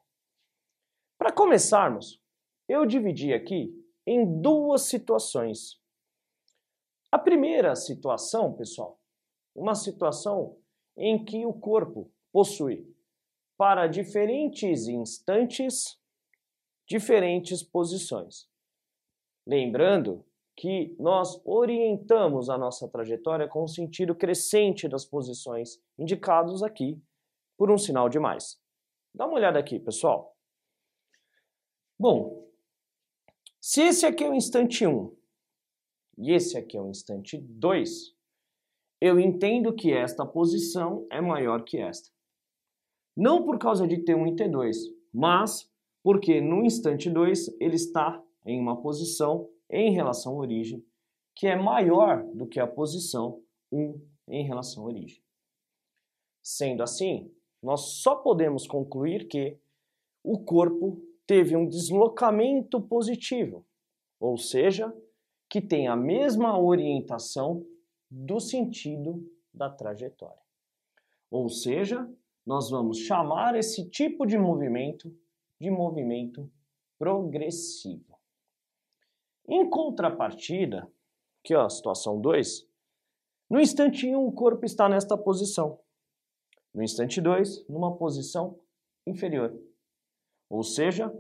Para 1.18 1.32
começarmos, 1.32 2.20
eu 2.68 2.86
dividi 2.86 3.34
aqui 3.34 3.72
em 4.06 4.42
duas 4.42 4.84
situações. 4.84 5.80
A 7.12 7.20
primeira 7.20 7.76
situação, 7.76 8.54
pessoal, 8.54 9.00
uma 9.56 9.76
situação 9.76 10.58
em 10.98 11.24
que 11.24 11.46
o 11.46 11.54
corpo 11.54 12.12
possui 12.32 12.92
para 13.62 13.86
diferentes 13.86 14.88
instantes 14.88 15.96
diferentes 16.88 17.62
posições. 17.62 18.50
Lembrando 19.46 20.26
que 20.58 20.96
nós 20.98 21.40
orientamos 21.46 22.50
a 22.50 22.58
nossa 22.58 22.90
trajetória 22.90 23.48
com 23.48 23.64
o 23.64 23.68
sentido 23.68 24.16
crescente 24.16 24.88
das 24.88 25.06
posições 25.06 25.80
indicados 25.96 26.64
aqui 26.64 27.00
por 27.56 27.70
um 27.70 27.78
sinal 27.78 28.10
de 28.10 28.18
mais. 28.18 28.60
Dá 29.14 29.28
uma 29.28 29.36
olhada 29.36 29.60
aqui, 29.60 29.80
pessoal. 29.80 30.36
Bom, 32.00 32.50
se 33.60 33.84
esse 33.84 34.08
aqui 34.08 34.24
é 34.24 34.30
o 34.32 34.34
instante 34.34 34.88
1 34.88 35.16
e 36.18 36.32
esse 36.32 36.58
aqui 36.58 36.78
é 36.78 36.82
o 36.82 36.90
instante 36.90 37.38
2, 37.38 38.16
eu 39.00 39.20
entendo 39.20 39.72
que 39.72 39.94
esta 39.94 40.26
posição 40.26 41.06
é 41.12 41.22
maior 41.22 41.64
que 41.64 41.78
esta. 41.78 42.10
Não 43.16 43.44
por 43.44 43.58
causa 43.58 43.88
de 43.88 43.98
T1 43.98 44.34
e 44.34 44.36
T2, 44.36 44.76
mas 45.14 45.70
porque 46.04 46.42
no 46.42 46.64
instante 46.64 47.10
2 47.10 47.58
ele 47.60 47.76
está 47.76 48.22
em 48.46 48.60
uma 48.60 48.82
posição 48.82 49.50
em 49.70 49.92
relação 49.92 50.34
à 50.34 50.38
origem 50.38 50.84
que 51.36 51.48
é 51.48 51.56
maior 51.56 52.24
do 52.34 52.48
que 52.48 52.60
a 52.60 52.68
posição 52.68 53.42
1 53.72 54.00
em 54.28 54.46
relação 54.46 54.84
à 54.84 54.88
origem. 54.88 55.24
Sendo 56.42 56.84
assim, 56.84 57.32
nós 57.62 58.02
só 58.02 58.16
podemos 58.16 58.68
concluir 58.68 59.28
que 59.28 59.58
o 60.24 60.40
corpo 60.44 61.02
teve 61.26 61.56
um 61.56 61.68
deslocamento 61.68 62.82
positivo, 62.82 63.66
ou 64.20 64.38
seja, 64.38 64.94
que 65.50 65.62
tem 65.62 65.88
a 65.88 65.96
mesma 65.96 66.60
orientação 66.60 67.66
do 68.10 68.40
sentido 68.40 69.28
da 69.54 69.70
trajetória. 69.70 70.42
Ou 71.30 71.50
seja, 71.50 72.10
nós 72.46 72.70
vamos 72.70 73.00
chamar 73.00 73.56
esse 73.56 73.90
tipo 73.90 74.26
de 74.26 74.38
movimento 74.38 75.14
de 75.60 75.70
movimento 75.70 76.52
progressivo. 76.98 78.20
Em 79.48 79.70
contrapartida, 79.70 80.92
que 81.44 81.54
é 81.54 81.58
a 81.58 81.70
situação 81.70 82.20
2, 82.20 82.68
no 83.48 83.60
instante 83.60 84.08
1 84.08 84.18
um, 84.18 84.28
o 84.28 84.32
corpo 84.32 84.66
está 84.66 84.90
nesta 84.90 85.16
posição. 85.16 85.80
No 86.74 86.82
instante 86.82 87.22
2, 87.22 87.68
numa 87.68 87.96
posição 87.96 88.60
inferior. 89.06 89.56
Ou 90.50 90.64
seja, 90.64 91.14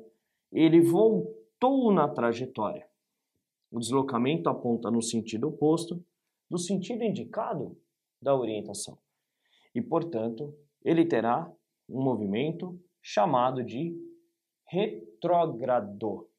ele 0.51 0.81
voltou 0.81 1.91
na 1.91 2.07
trajetória. 2.07 2.89
O 3.69 3.79
deslocamento 3.79 4.49
aponta 4.49 4.89
no 4.89 5.01
sentido 5.01 5.49
oposto 5.49 6.03
do 6.49 6.57
sentido 6.57 7.03
indicado 7.03 7.77
da 8.21 8.35
orientação. 8.35 8.97
E, 9.73 9.81
portanto, 9.81 10.53
ele 10.83 11.05
terá 11.05 11.51
um 11.89 12.01
movimento 12.01 12.79
chamado 13.01 13.63
de 13.63 13.95
retrógrado. 14.67 16.29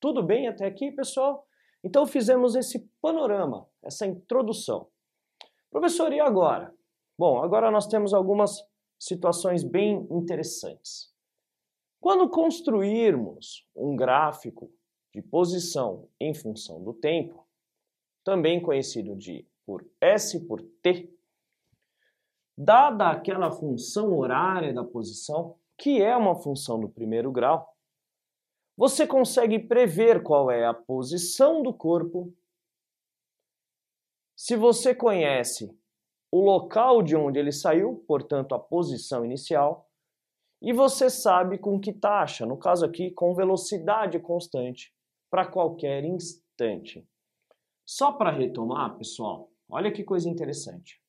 Tudo 0.00 0.22
bem 0.22 0.48
até 0.48 0.66
aqui, 0.66 0.90
pessoal? 0.92 1.46
Então 1.82 2.06
fizemos 2.06 2.54
esse 2.54 2.88
panorama, 3.00 3.68
essa 3.82 4.06
introdução. 4.06 4.88
Professor, 5.70 6.12
e 6.12 6.20
agora? 6.20 6.74
Bom, 7.18 7.42
agora 7.42 7.70
nós 7.70 7.86
temos 7.86 8.14
algumas 8.14 8.62
situações 8.98 9.62
bem 9.62 10.06
interessantes. 10.10 11.12
Quando 12.00 12.28
construirmos 12.30 13.66
um 13.74 13.94
gráfico 13.96 14.72
de 15.12 15.20
posição 15.20 16.08
em 16.20 16.32
função 16.32 16.82
do 16.82 16.92
tempo, 16.92 17.46
também 18.24 18.62
conhecido 18.62 19.16
de 19.16 19.46
por 19.66 19.86
S 20.00 20.46
por 20.46 20.62
T, 20.82 21.12
dada 22.58 23.08
aquela 23.08 23.52
função 23.52 24.18
horária 24.18 24.74
da 24.74 24.82
posição, 24.82 25.56
que 25.78 26.02
é 26.02 26.16
uma 26.16 26.34
função 26.34 26.80
do 26.80 26.88
primeiro 26.88 27.30
grau, 27.30 27.72
você 28.76 29.06
consegue 29.06 29.60
prever 29.60 30.24
qual 30.24 30.50
é 30.50 30.66
a 30.66 30.74
posição 30.74 31.62
do 31.62 31.72
corpo. 31.72 32.34
Se 34.36 34.56
você 34.56 34.92
conhece 34.92 35.72
o 36.32 36.40
local 36.40 37.00
de 37.00 37.14
onde 37.14 37.38
ele 37.38 37.52
saiu, 37.52 38.04
portanto, 38.08 38.56
a 38.56 38.58
posição 38.58 39.24
inicial, 39.24 39.88
e 40.60 40.72
você 40.72 41.08
sabe 41.08 41.58
com 41.58 41.78
que 41.78 41.92
taxa, 41.92 42.44
no 42.44 42.56
caso 42.56 42.84
aqui, 42.84 43.12
com 43.12 43.34
velocidade 43.34 44.18
constante 44.18 44.92
para 45.30 45.46
qualquer 45.46 46.04
instante. 46.04 47.06
Só 47.86 48.12
para 48.12 48.32
retomar, 48.32 48.98
pessoal, 48.98 49.48
olha 49.68 49.92
que 49.92 50.02
coisa 50.02 50.28
interessante. 50.28 51.00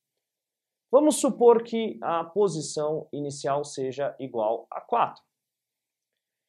Vamos 0.92 1.18
supor 1.18 1.64
que 1.64 2.00
a 2.02 2.24
posição 2.24 3.08
inicial 3.14 3.64
seja 3.64 4.16
igual 4.20 4.66
a 4.72 4.82
4 4.82 5.24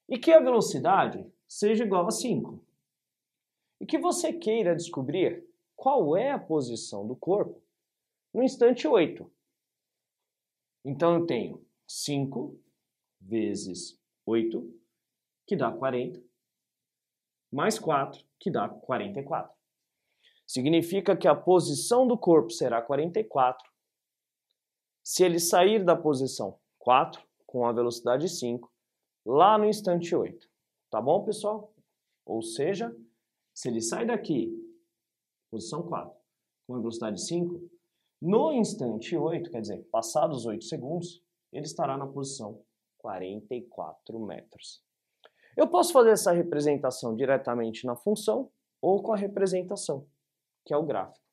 e 0.09 0.19
que 0.19 0.33
a 0.33 0.41
velocidade 0.41 1.31
seja 1.47 1.85
igual 1.85 2.07
a 2.07 2.11
5 2.11 2.59
e 3.81 3.87
que 3.87 3.99
você 3.99 4.33
queira 4.33 4.75
descobrir 4.75 5.47
qual 5.77 6.17
é 6.17 6.31
a 6.31 6.39
posição 6.39 7.07
do 7.07 7.15
corpo 7.15 7.63
no 8.33 8.43
instante 8.43 8.89
8. 8.89 9.31
Então 10.85 11.17
eu 11.17 11.27
tenho 11.27 11.67
5 11.87 12.59
vezes 13.21 14.01
8, 14.25 14.81
que 15.47 15.55
dá 15.55 15.71
40, 15.71 16.19
mais 17.53 17.79
4, 17.79 18.25
que 18.39 18.51
dá 18.51 18.69
44. 18.69 19.55
Significa 20.47 21.15
que 21.15 21.29
a 21.29 21.35
posição 21.35 22.07
do 22.07 22.17
corpo 22.17 22.51
será 22.51 22.81
44 22.81 23.70
se 25.11 25.25
ele 25.25 25.41
sair 25.41 25.85
da 25.85 25.97
posição 25.97 26.57
4 26.79 27.21
com 27.45 27.67
a 27.67 27.73
velocidade 27.73 28.29
5 28.29 28.73
lá 29.27 29.59
no 29.59 29.65
instante 29.65 30.15
8. 30.15 30.49
Tá 30.89 31.01
bom, 31.03 31.25
pessoal? 31.25 31.75
Ou 32.25 32.41
seja, 32.41 32.97
se 33.53 33.69
ele 33.69 33.81
sai 33.81 34.07
daqui, 34.07 34.55
posição 35.51 35.83
4, 35.83 36.17
com 36.65 36.77
a 36.77 36.79
velocidade 36.79 37.21
5, 37.27 37.61
no 38.23 38.53
instante 38.53 39.17
8, 39.17 39.51
quer 39.51 39.61
dizer, 39.63 39.83
passados 39.91 40.47
8 40.47 40.63
segundos, 40.63 41.21
ele 41.53 41.67
estará 41.67 41.99
na 41.99 42.07
posição 42.07 42.65
44 42.99 44.17
metros. 44.21 44.81
Eu 45.57 45.67
posso 45.67 45.93
fazer 45.93 46.11
essa 46.11 46.31
representação 46.31 47.17
diretamente 47.17 47.85
na 47.85 47.97
função 47.97 48.49
ou 48.81 49.03
com 49.03 49.13
a 49.13 49.17
representação, 49.17 50.07
que 50.65 50.73
é 50.73 50.77
o 50.77 50.87
gráfico. 50.87 51.27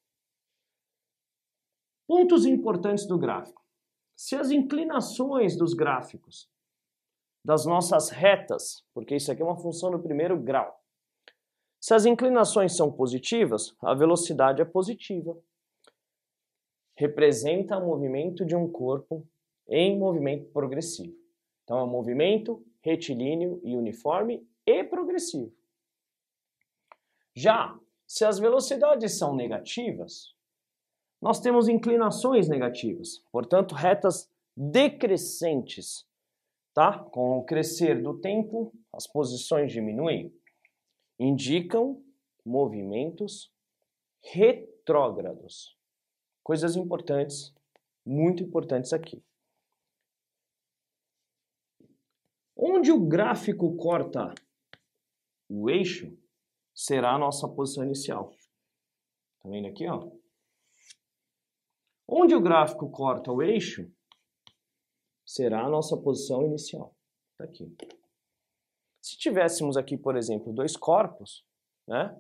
Pontos 2.07 2.43
importantes 2.43 3.05
do 3.05 3.19
gráfico. 3.19 3.66
Se 4.17 4.35
as 4.35 4.49
inclinações 4.49 5.55
dos 5.55 5.75
gráficos, 5.75 6.49
das 7.45 7.65
nossas 7.65 8.09
retas, 8.09 8.83
porque 8.91 9.15
isso 9.15 9.31
aqui 9.31 9.43
é 9.43 9.45
uma 9.45 9.55
função 9.55 9.91
do 9.91 9.99
primeiro 9.99 10.35
grau, 10.37 10.83
se 11.79 11.93
as 11.93 12.03
inclinações 12.05 12.75
são 12.75 12.91
positivas, 12.91 13.77
a 13.79 13.93
velocidade 13.93 14.59
é 14.59 14.65
positiva. 14.65 15.39
Representa 16.95 17.77
o 17.77 17.85
movimento 17.85 18.43
de 18.43 18.55
um 18.55 18.67
corpo 18.67 19.25
em 19.69 19.95
movimento 19.97 20.49
progressivo. 20.51 21.15
Então, 21.63 21.77
é 21.77 21.83
um 21.83 21.89
movimento 21.89 22.65
retilíneo 22.81 23.61
e 23.63 23.75
uniforme 23.75 24.45
e 24.65 24.83
progressivo. 24.83 25.53
Já 27.35 27.79
se 28.07 28.25
as 28.25 28.39
velocidades 28.39 29.15
são 29.15 29.35
negativas, 29.35 30.35
nós 31.21 31.39
temos 31.39 31.67
inclinações 31.67 32.47
negativas, 32.47 33.19
portanto, 33.31 33.73
retas 33.73 34.29
decrescentes. 34.55 36.05
Tá? 36.73 36.99
Com 36.99 37.39
o 37.39 37.43
crescer 37.43 38.01
do 38.01 38.19
tempo, 38.19 38.71
as 38.93 39.07
posições 39.07 39.71
diminuem. 39.71 40.31
Indicam 41.19 42.03
movimentos 42.45 43.51
retrógrados. 44.21 45.75
Coisas 46.43 46.75
importantes, 46.75 47.53
muito 48.05 48.43
importantes 48.43 48.93
aqui. 48.93 49.23
Onde 52.55 52.91
o 52.91 52.99
gráfico 52.99 53.75
corta 53.75 54.33
o 55.49 55.69
eixo, 55.69 56.15
será 56.73 57.15
a 57.15 57.17
nossa 57.17 57.47
posição 57.47 57.83
inicial. 57.83 58.33
Tá 59.41 59.49
vendo 59.49 59.67
aqui, 59.67 59.87
ó? 59.87 60.11
Onde 62.07 62.33
o 62.33 62.41
gráfico 62.41 62.89
corta 62.89 63.31
o 63.31 63.41
eixo, 63.41 63.91
será 65.25 65.65
a 65.65 65.69
nossa 65.69 65.97
posição 65.97 66.41
inicial. 66.43 66.95
Tá 67.37 67.43
aqui. 67.43 67.75
Se 69.01 69.17
tivéssemos 69.17 69.75
aqui, 69.75 69.97
por 69.97 70.15
exemplo, 70.15 70.53
dois 70.53 70.77
corpos, 70.77 71.45
né? 71.87 72.19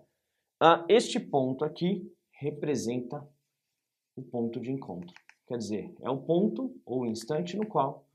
este 0.89 1.19
ponto 1.19 1.63
aqui 1.63 2.11
representa 2.31 3.27
o 4.15 4.21
ponto 4.21 4.59
de 4.59 4.71
encontro. 4.71 5.13
Quer 5.47 5.57
dizer, 5.57 5.95
é 6.01 6.09
o 6.09 6.21
ponto 6.21 6.75
ou 6.85 7.05
instante 7.05 7.55
no 7.55 7.65
qual 7.65 8.05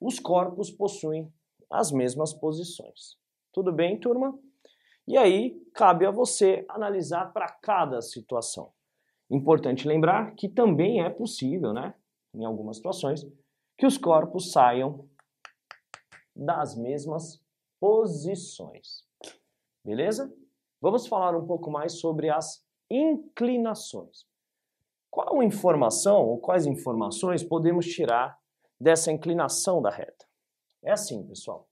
os 0.00 0.18
corpos 0.18 0.70
possuem 0.70 1.32
as 1.70 1.92
mesmas 1.92 2.34
posições. 2.34 3.16
Tudo 3.52 3.72
bem, 3.72 3.98
turma? 3.98 4.36
E 5.06 5.16
aí, 5.16 5.60
cabe 5.74 6.06
a 6.06 6.10
você 6.10 6.64
analisar 6.68 7.32
para 7.32 7.48
cada 7.48 8.00
situação. 8.00 8.72
Importante 9.32 9.88
lembrar 9.88 10.34
que 10.34 10.46
também 10.46 11.02
é 11.02 11.08
possível, 11.08 11.72
né, 11.72 11.94
em 12.34 12.44
algumas 12.44 12.76
situações, 12.76 13.26
que 13.78 13.86
os 13.86 13.96
corpos 13.96 14.52
saiam 14.52 15.08
das 16.36 16.76
mesmas 16.76 17.42
posições. 17.80 19.06
Beleza? 19.82 20.30
Vamos 20.82 21.06
falar 21.06 21.34
um 21.34 21.46
pouco 21.46 21.70
mais 21.70 21.98
sobre 21.98 22.28
as 22.28 22.62
inclinações. 22.90 24.26
Qual 25.10 25.42
informação 25.42 26.28
ou 26.28 26.38
quais 26.38 26.66
informações 26.66 27.42
podemos 27.42 27.86
tirar 27.86 28.38
dessa 28.78 29.10
inclinação 29.10 29.80
da 29.80 29.88
reta? 29.88 30.26
É 30.84 30.92
assim, 30.92 31.26
pessoal. 31.26 31.66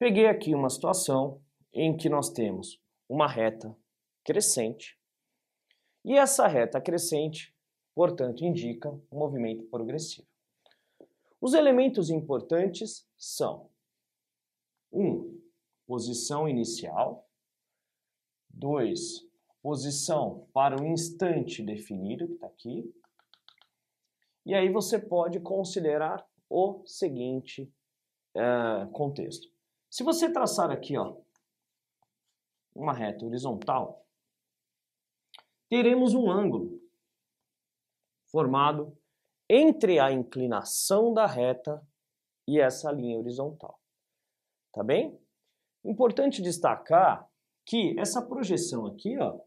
Peguei 0.00 0.26
aqui 0.26 0.52
uma 0.52 0.68
situação 0.68 1.40
em 1.72 1.96
que 1.96 2.08
nós 2.08 2.30
temos 2.30 2.82
uma 3.08 3.28
reta 3.28 3.72
crescente 4.24 5.00
e 6.04 6.16
essa 6.16 6.46
reta 6.46 6.80
crescente, 6.80 7.54
portanto, 7.94 8.44
indica 8.44 8.90
um 8.90 9.18
movimento 9.18 9.64
progressivo. 9.64 10.26
Os 11.40 11.54
elementos 11.54 12.10
importantes 12.10 13.06
são 13.16 13.70
1. 14.92 15.00
Um, 15.00 15.42
posição 15.86 16.48
inicial. 16.48 17.28
2. 18.50 19.26
Posição 19.62 20.46
para 20.52 20.80
o 20.80 20.86
instante 20.86 21.62
definido, 21.62 22.26
que 22.26 22.34
está 22.34 22.46
aqui. 22.46 22.94
E 24.44 24.54
aí 24.54 24.70
você 24.70 24.98
pode 24.98 25.38
considerar 25.40 26.26
o 26.48 26.82
seguinte 26.84 27.72
uh, 28.36 28.90
contexto. 28.90 29.48
Se 29.88 30.02
você 30.02 30.30
traçar 30.32 30.70
aqui 30.70 30.96
ó, 30.96 31.16
uma 32.74 32.92
reta 32.92 33.24
horizontal, 33.24 34.01
teremos 35.72 36.12
um 36.12 36.30
ângulo 36.30 36.78
formado 38.30 38.94
entre 39.48 39.98
a 39.98 40.12
inclinação 40.12 41.14
da 41.14 41.24
reta 41.24 41.82
e 42.46 42.60
essa 42.60 42.92
linha 42.92 43.18
horizontal. 43.18 43.80
Tá 44.70 44.84
bem? 44.84 45.18
Importante 45.82 46.42
destacar 46.42 47.26
que 47.64 47.98
essa 47.98 48.20
projeção 48.20 48.84
aqui, 48.84 49.16
ó, 49.16 49.40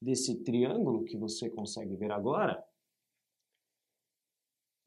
desse 0.00 0.42
triângulo 0.42 1.04
que 1.04 1.18
você 1.18 1.50
consegue 1.50 1.94
ver 1.94 2.10
agora, 2.10 2.66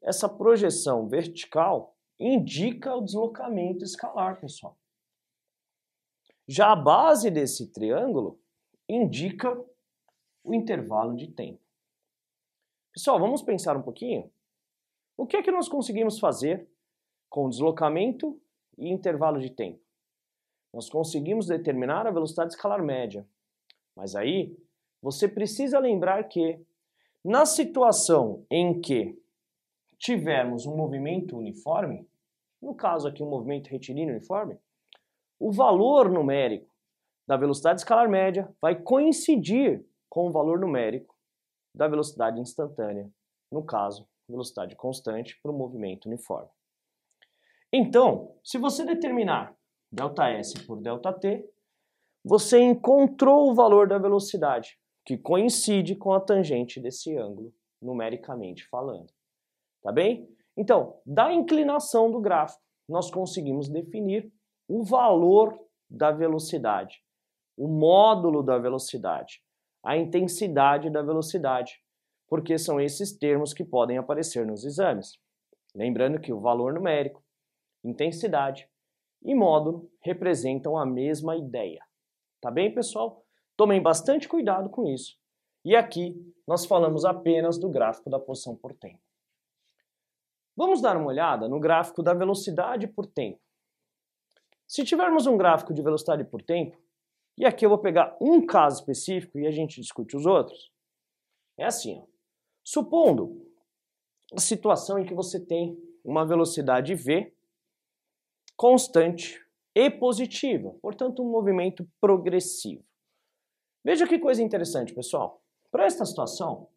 essa 0.02 0.28
projeção 0.28 1.08
vertical 1.08 1.96
indica 2.18 2.96
o 2.96 3.04
deslocamento 3.04 3.84
escalar, 3.84 4.40
pessoal. 4.40 4.76
Já 6.48 6.72
a 6.72 6.76
base 6.76 7.30
desse 7.30 7.70
triângulo 7.70 8.42
indica 8.88 9.56
o 10.44 10.54
intervalo 10.54 11.16
de 11.16 11.28
tempo. 11.28 11.60
Pessoal, 12.92 13.18
vamos 13.18 13.42
pensar 13.42 13.76
um 13.76 13.82
pouquinho? 13.82 14.30
O 15.16 15.26
que 15.26 15.36
é 15.36 15.42
que 15.42 15.50
nós 15.50 15.68
conseguimos 15.68 16.18
fazer 16.18 16.68
com 17.28 17.48
deslocamento 17.48 18.40
e 18.76 18.88
intervalo 18.88 19.40
de 19.40 19.50
tempo? 19.50 19.80
Nós 20.72 20.88
conseguimos 20.88 21.46
determinar 21.46 22.06
a 22.06 22.10
velocidade 22.10 22.52
escalar 22.52 22.82
média. 22.82 23.26
Mas 23.96 24.14
aí, 24.14 24.56
você 25.02 25.28
precisa 25.28 25.78
lembrar 25.78 26.24
que, 26.24 26.60
na 27.24 27.44
situação 27.46 28.44
em 28.50 28.80
que 28.80 29.20
tivermos 29.98 30.66
um 30.66 30.76
movimento 30.76 31.36
uniforme, 31.36 32.06
no 32.62 32.74
caso 32.74 33.08
aqui 33.08 33.22
um 33.22 33.30
movimento 33.30 33.68
retilíneo 33.68 34.14
uniforme, 34.14 34.58
o 35.38 35.52
valor 35.52 36.10
numérico 36.10 36.72
da 37.26 37.36
velocidade 37.36 37.80
escalar 37.80 38.08
média 38.08 38.52
vai 38.60 38.74
coincidir 38.74 39.84
com 40.08 40.28
o 40.28 40.32
valor 40.32 40.58
numérico 40.58 41.14
da 41.74 41.86
velocidade 41.86 42.40
instantânea, 42.40 43.10
no 43.50 43.64
caso, 43.64 44.08
velocidade 44.28 44.76
constante 44.76 45.38
para 45.42 45.50
o 45.52 45.56
movimento 45.56 46.06
uniforme. 46.06 46.50
Então, 47.72 48.34
se 48.42 48.58
você 48.58 48.84
determinar 48.84 49.54
ΔS 49.92 50.54
por 50.66 50.80
ΔT, 50.80 51.44
você 52.24 52.60
encontrou 52.60 53.50
o 53.50 53.54
valor 53.54 53.88
da 53.88 53.98
velocidade, 53.98 54.78
que 55.04 55.16
coincide 55.16 55.96
com 55.96 56.12
a 56.12 56.20
tangente 56.20 56.80
desse 56.80 57.16
ângulo, 57.16 57.54
numericamente 57.80 58.66
falando. 58.68 59.12
Tá 59.82 59.92
bem? 59.92 60.28
Então, 60.56 61.00
da 61.06 61.32
inclinação 61.32 62.10
do 62.10 62.20
gráfico, 62.20 62.62
nós 62.88 63.10
conseguimos 63.10 63.68
definir 63.68 64.32
o 64.66 64.82
valor 64.82 65.58
da 65.88 66.10
velocidade, 66.10 67.02
o 67.56 67.68
módulo 67.68 68.42
da 68.42 68.58
velocidade, 68.58 69.42
a 69.82 69.96
intensidade 69.96 70.90
da 70.90 71.02
velocidade, 71.02 71.82
porque 72.26 72.58
são 72.58 72.80
esses 72.80 73.16
termos 73.16 73.52
que 73.54 73.64
podem 73.64 73.98
aparecer 73.98 74.46
nos 74.46 74.64
exames. 74.64 75.18
Lembrando 75.74 76.20
que 76.20 76.32
o 76.32 76.40
valor 76.40 76.72
numérico, 76.72 77.22
intensidade 77.84 78.68
e 79.22 79.34
módulo 79.34 79.90
representam 80.00 80.76
a 80.76 80.84
mesma 80.84 81.36
ideia. 81.36 81.82
Tá 82.40 82.50
bem, 82.50 82.72
pessoal? 82.72 83.24
Tomem 83.56 83.82
bastante 83.82 84.28
cuidado 84.28 84.70
com 84.70 84.86
isso. 84.86 85.18
E 85.64 85.74
aqui 85.74 86.16
nós 86.46 86.64
falamos 86.64 87.04
apenas 87.04 87.58
do 87.58 87.68
gráfico 87.68 88.08
da 88.08 88.18
posição 88.18 88.56
por 88.56 88.72
tempo. 88.74 89.02
Vamos 90.56 90.80
dar 90.80 90.96
uma 90.96 91.08
olhada 91.08 91.48
no 91.48 91.60
gráfico 91.60 92.02
da 92.02 92.14
velocidade 92.14 92.86
por 92.88 93.06
tempo. 93.06 93.40
Se 94.66 94.84
tivermos 94.84 95.26
um 95.26 95.36
gráfico 95.36 95.72
de 95.72 95.82
velocidade 95.82 96.24
por 96.24 96.42
tempo, 96.42 96.76
e 97.38 97.46
aqui 97.46 97.64
eu 97.64 97.70
vou 97.70 97.78
pegar 97.78 98.16
um 98.20 98.44
caso 98.44 98.80
específico 98.80 99.38
e 99.38 99.46
a 99.46 99.50
gente 99.52 99.80
discute 99.80 100.16
os 100.16 100.26
outros, 100.26 100.72
é 101.56 101.64
assim. 101.64 101.96
Ó. 101.96 102.06
Supondo 102.64 103.46
a 104.34 104.40
situação 104.40 104.98
em 104.98 105.06
que 105.06 105.14
você 105.14 105.38
tem 105.38 105.78
uma 106.04 106.26
velocidade 106.26 106.94
v 106.94 107.32
constante 108.56 109.40
e 109.74 109.88
positiva, 109.88 110.74
portanto 110.82 111.22
um 111.22 111.30
movimento 111.30 111.88
progressivo. 112.00 112.84
Veja 113.84 114.06
que 114.06 114.18
coisa 114.18 114.42
interessante, 114.42 114.92
pessoal. 114.92 115.40
Para 115.70 115.86
esta 115.86 116.04
situação, 116.04 116.68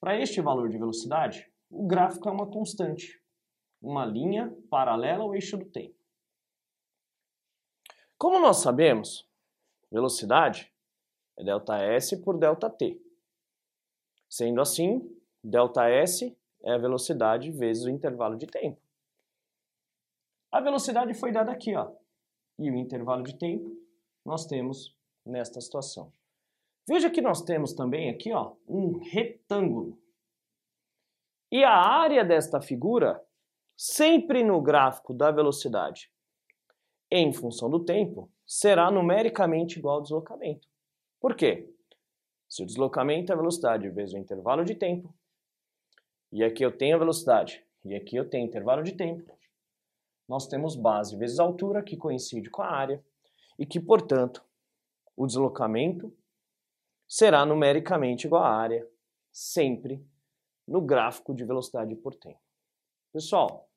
para 0.00 0.20
este 0.20 0.40
valor 0.40 0.68
de 0.68 0.76
velocidade, 0.76 1.48
o 1.70 1.86
gráfico 1.86 2.28
é 2.28 2.32
uma 2.32 2.50
constante, 2.50 3.22
uma 3.80 4.04
linha 4.04 4.52
paralela 4.68 5.22
ao 5.22 5.34
eixo 5.34 5.56
do 5.56 5.66
tempo. 5.66 5.94
Como 8.18 8.40
nós 8.40 8.58
sabemos, 8.58 9.28
velocidade 9.91 10.73
é 11.37 11.43
ΔS 11.43 12.15
por 12.23 12.37
ΔT. 12.37 13.01
Sendo 14.29 14.61
assim, 14.61 14.99
ΔS 15.43 16.35
é 16.63 16.73
a 16.73 16.77
velocidade 16.77 17.51
vezes 17.51 17.85
o 17.85 17.89
intervalo 17.89 18.35
de 18.35 18.47
tempo. 18.47 18.81
A 20.51 20.59
velocidade 20.59 21.13
foi 21.13 21.31
dada 21.31 21.51
aqui, 21.51 21.75
ó, 21.75 21.91
e 22.57 22.71
o 22.71 22.75
intervalo 22.75 23.23
de 23.23 23.37
tempo 23.37 23.77
nós 24.25 24.45
temos 24.45 24.95
nesta 25.25 25.61
situação. 25.61 26.11
Veja 26.87 27.09
que 27.09 27.21
nós 27.21 27.41
temos 27.41 27.73
também 27.73 28.09
aqui 28.09 28.31
ó, 28.31 28.55
um 28.67 28.97
retângulo. 28.97 30.01
E 31.51 31.63
a 31.63 31.73
área 31.73 32.25
desta 32.25 32.61
figura, 32.61 33.23
sempre 33.75 34.43
no 34.43 34.61
gráfico 34.61 35.13
da 35.13 35.31
velocidade 35.31 36.11
em 37.14 37.30
função 37.30 37.68
do 37.68 37.84
tempo, 37.84 38.32
será 38.46 38.90
numericamente 38.90 39.78
igual 39.78 39.96
ao 39.96 40.02
deslocamento. 40.02 40.66
Por 41.20 41.36
quê? 41.36 41.70
Se 42.48 42.62
o 42.62 42.66
deslocamento 42.66 43.30
é 43.30 43.34
a 43.34 43.38
velocidade 43.38 43.86
vezes 43.90 44.14
o 44.14 44.18
intervalo 44.18 44.64
de 44.64 44.74
tempo, 44.74 45.14
e 46.32 46.42
aqui 46.42 46.64
eu 46.64 46.74
tenho 46.74 46.96
a 46.96 46.98
velocidade, 46.98 47.62
e 47.84 47.94
aqui 47.94 48.16
eu 48.16 48.28
tenho 48.28 48.46
intervalo 48.46 48.82
de 48.82 48.92
tempo, 48.92 49.38
nós 50.26 50.46
temos 50.46 50.74
base 50.74 51.14
vezes 51.14 51.38
altura, 51.38 51.82
que 51.82 51.98
coincide 51.98 52.48
com 52.48 52.62
a 52.62 52.70
área, 52.70 53.04
e 53.58 53.66
que, 53.66 53.78
portanto, 53.78 54.42
o 55.14 55.26
deslocamento 55.26 56.16
será 57.06 57.44
numericamente 57.44 58.26
igual 58.26 58.42
à 58.42 58.56
área, 58.56 58.88
sempre 59.30 60.02
no 60.66 60.80
gráfico 60.80 61.34
de 61.34 61.44
velocidade 61.44 61.94
por 61.94 62.14
tempo. 62.14 62.40
Pessoal, 63.12 63.68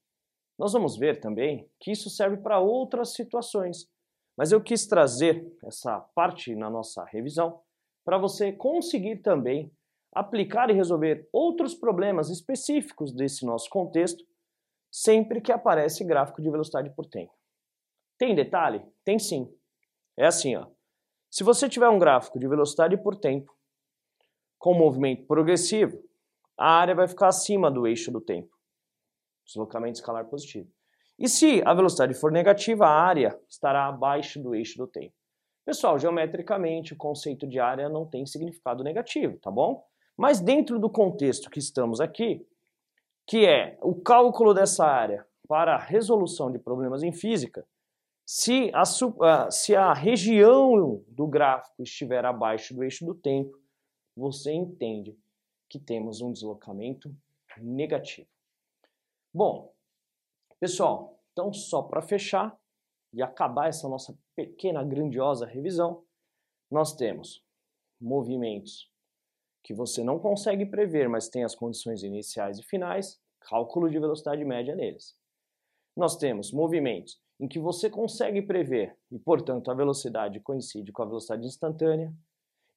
nós 0.58 0.74
vamos 0.74 0.98
ver 0.98 1.20
também 1.20 1.70
que 1.80 1.92
isso 1.92 2.10
serve 2.10 2.38
para 2.38 2.60
outras 2.60 3.14
situações, 3.14 3.90
mas 4.38 4.52
eu 4.52 4.62
quis 4.62 4.86
trazer 4.86 5.46
essa 5.64 6.00
parte 6.14 6.56
na 6.56 6.70
nossa 6.70 7.04
revisão 7.06 7.62
para 8.04 8.18
você 8.18 8.52
conseguir 8.52 9.18
também 9.18 9.72
aplicar 10.14 10.70
e 10.70 10.74
resolver 10.74 11.28
outros 11.32 11.76
problemas 11.76 12.30
específicos 12.30 13.12
desse 13.12 13.46
nosso 13.46 13.70
contexto 13.70 14.24
sempre 14.90 15.42
que 15.42 15.52
aparece 15.52 16.06
gráfico 16.06 16.42
de 16.42 16.50
velocidade 16.50 16.90
por 16.96 17.06
tempo. 17.06 17.34
Tem 18.18 18.34
detalhe? 18.34 18.82
Tem 19.04 19.20
sim. 19.20 19.54
É 20.18 20.26
assim, 20.26 20.56
ó. 20.56 20.68
Se 21.30 21.44
você 21.44 21.68
tiver 21.68 21.90
um 21.90 22.00
gráfico 22.00 22.40
de 22.40 22.48
velocidade 22.48 22.96
por 22.96 23.18
tempo 23.18 23.54
com 24.58 24.74
movimento 24.74 25.26
progressivo, 25.28 26.02
a 26.58 26.80
área 26.80 26.96
vai 26.96 27.10
ficar 27.10 27.28
acima 27.28 27.70
do 27.70 27.86
eixo 27.86 28.10
do 28.10 28.22
tempo. 28.22 28.55
Deslocamento 29.46 30.00
escalar 30.00 30.26
positivo. 30.26 30.70
E 31.18 31.30
se 31.30 31.62
a 31.66 31.74
velocidade 31.74 32.14
for 32.14 32.32
negativa, 32.32 32.86
a 32.86 33.02
área 33.02 33.40
estará 33.48 33.88
abaixo 33.88 34.42
do 34.42 34.54
eixo 34.54 34.78
do 34.78 34.88
tempo. 34.88 35.14
Pessoal, 35.66 35.98
geometricamente, 35.98 36.94
o 36.94 36.98
conceito 36.98 37.48
de 37.48 37.60
área 37.60 37.90
não 37.90 38.06
tem 38.06 38.26
significado 38.26 38.84
negativo, 38.84 39.38
tá 39.40 39.50
bom? 39.50 39.84
Mas 40.18 40.40
dentro 40.40 40.80
do 40.80 40.90
contexto 40.90 41.50
que 41.50 41.60
estamos 41.60 42.00
aqui, 42.00 42.46
que 43.26 43.46
é 43.46 43.78
o 43.82 43.96
cálculo 43.96 44.54
dessa 44.54 44.86
área 44.86 45.26
para 45.48 45.76
a 45.76 45.80
resolução 45.80 46.52
de 46.52 46.60
problemas 46.60 47.02
em 47.02 47.12
física, 47.12 47.66
se 48.26 48.72
a, 48.74 49.52
se 49.52 49.76
a 49.76 49.94
região 49.94 51.04
do 51.08 51.28
gráfico 51.28 51.84
estiver 51.84 52.26
abaixo 52.26 52.74
do 52.74 52.84
eixo 52.84 53.06
do 53.06 53.14
tempo, 53.14 53.58
você 54.16 54.52
entende 54.52 55.18
que 55.70 55.80
temos 55.80 56.22
um 56.22 56.32
deslocamento 56.32 57.14
negativo. 57.58 58.28
Bom, 59.36 59.76
pessoal, 60.62 61.20
então 61.34 61.52
só 61.52 61.82
para 61.82 62.02
fechar 62.02 62.58
e 63.12 63.22
acabar 63.22 63.68
essa 63.68 63.86
nossa 63.90 64.18
pequena, 64.34 64.82
grandiosa 64.82 65.46
revisão, 65.46 66.06
nós 66.72 66.96
temos 66.96 67.44
movimentos 68.00 68.90
que 69.62 69.74
você 69.74 70.06
não 70.06 70.20
consegue 70.20 70.66
prever, 70.66 71.10
mas 71.10 71.28
tem 71.28 71.44
as 71.44 71.54
condições 71.54 72.02
iniciais 72.02 72.60
e 72.60 72.64
finais, 72.64 73.20
cálculo 73.42 73.90
de 73.90 74.00
velocidade 74.00 74.46
média 74.46 74.74
neles. 74.74 75.18
Nós 75.98 76.16
temos 76.16 76.54
movimentos 76.54 77.22
em 77.38 77.46
que 77.46 77.60
você 77.60 77.90
consegue 77.90 78.42
prever 78.42 78.98
e, 79.12 79.20
portanto, 79.20 79.70
a 79.70 79.74
velocidade 79.74 80.40
coincide 80.40 80.94
com 80.94 81.04
a 81.04 81.08
velocidade 81.08 81.46
instantânea, 81.46 82.16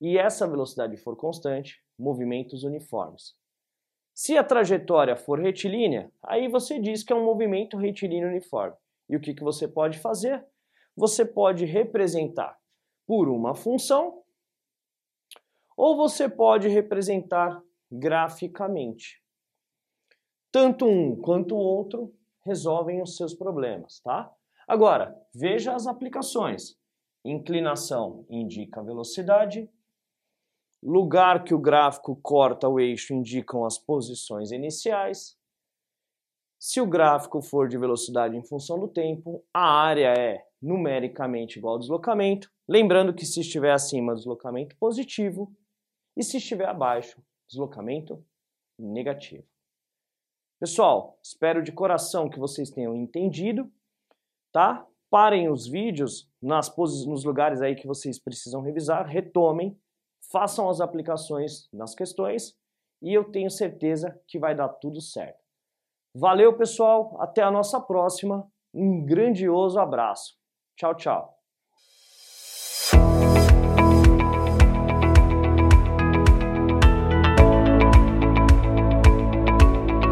e 0.01 0.19
essa 0.19 0.45
velocidade 0.49 0.97
for 0.97 1.17
constante, 1.17 1.81
movimentos 1.97 2.65
uniformes. 2.65 3.38
Se 4.21 4.37
a 4.37 4.43
trajetória 4.43 5.15
for 5.15 5.39
retilínea, 5.39 6.11
aí 6.21 6.49
você 6.49 6.81
diz 6.81 7.05
que 7.05 7.13
é 7.13 7.17
um 7.17 7.25
movimento 7.25 7.77
retilíneo 7.77 8.27
uniforme. 8.27 8.75
E 9.09 9.17
o 9.17 9.21
que, 9.21 9.33
que 9.33 9.45
você 9.45 9.69
pode 9.69 9.97
fazer? 10.01 10.45
Você 10.97 11.25
pode 11.25 11.65
representar 11.65 12.59
por 13.07 13.29
uma 13.29 13.55
função 13.55 14.25
ou 15.77 15.97
você 15.97 16.29
pode 16.29 16.67
representar 16.67 17.63
graficamente. 17.93 19.23
Tanto 20.51 20.85
um 20.85 21.15
quanto 21.15 21.55
o 21.55 21.61
outro 21.61 22.13
resolvem 22.45 23.01
os 23.01 23.17
seus 23.17 23.33
problemas, 23.33 24.01
tá? 24.01 24.35
Agora, 24.67 25.17
veja 25.33 25.77
as 25.77 25.87
aplicações. 25.87 26.77
Inclinação 27.25 28.27
indica 28.29 28.83
velocidade. 28.83 29.71
Lugar 30.83 31.45
que 31.45 31.55
o 31.55 31.59
gráfico 31.59 32.17
corta 32.23 32.69
o 32.69 32.79
eixo 32.79 33.13
indicam 33.13 33.65
as 33.65 33.79
posições 33.79 34.51
iniciais. 34.51 35.37
Se 36.59 36.81
o 36.81 36.87
gráfico 36.87 37.41
for 37.41 37.69
de 37.69 37.79
velocidade 37.79 38.37
em 38.37 38.45
função 38.45 38.79
do 38.79 38.89
tempo, 38.89 39.45
a 39.53 39.69
área 39.69 40.13
é 40.19 40.45
numericamente 40.61 41.59
igual 41.59 41.75
ao 41.75 41.81
deslocamento. 41.81 42.51
Lembrando 42.69 43.15
que 43.15 43.25
se 43.25 43.41
estiver 43.41 43.73
acima, 43.73 44.15
deslocamento 44.15 44.77
positivo. 44.77 45.53
E 46.17 46.23
se 46.23 46.39
estiver 46.39 46.69
abaixo, 46.69 47.23
deslocamento 47.49 48.25
negativo. 48.79 49.47
Pessoal, 50.59 51.19
espero 51.23 51.63
de 51.63 51.71
coração 51.71 52.29
que 52.29 52.41
vocês 52.41 52.71
tenham 52.71 52.97
entendido 52.97 53.73
tá? 54.53 54.87
Parem 55.11 55.49
os 55.49 55.67
vídeos 55.67 56.31
nas 56.43 56.75
nos 57.07 57.25
lugares 57.25 57.63
aí 57.63 57.75
que 57.75 57.87
vocês 57.87 58.19
precisam 58.19 58.61
revisar, 58.61 59.07
retomem, 59.07 59.79
façam 60.31 60.69
as 60.69 60.81
aplicações 60.81 61.69
nas 61.73 61.95
questões 61.95 62.57
e 63.01 63.13
eu 63.15 63.31
tenho 63.31 63.51
certeza 63.51 64.21
que 64.27 64.39
vai 64.39 64.55
dar 64.55 64.69
tudo 64.69 65.01
certo. 65.01 65.39
Valeu, 66.15 66.57
pessoal, 66.57 67.17
até 67.21 67.43
a 67.43 67.51
nossa 67.51 67.81
próxima. 67.81 68.51
Um 68.75 69.05
grandioso 69.05 69.79
abraço. 69.79 70.37
Tchau, 70.77 70.95
tchau. 70.95 71.38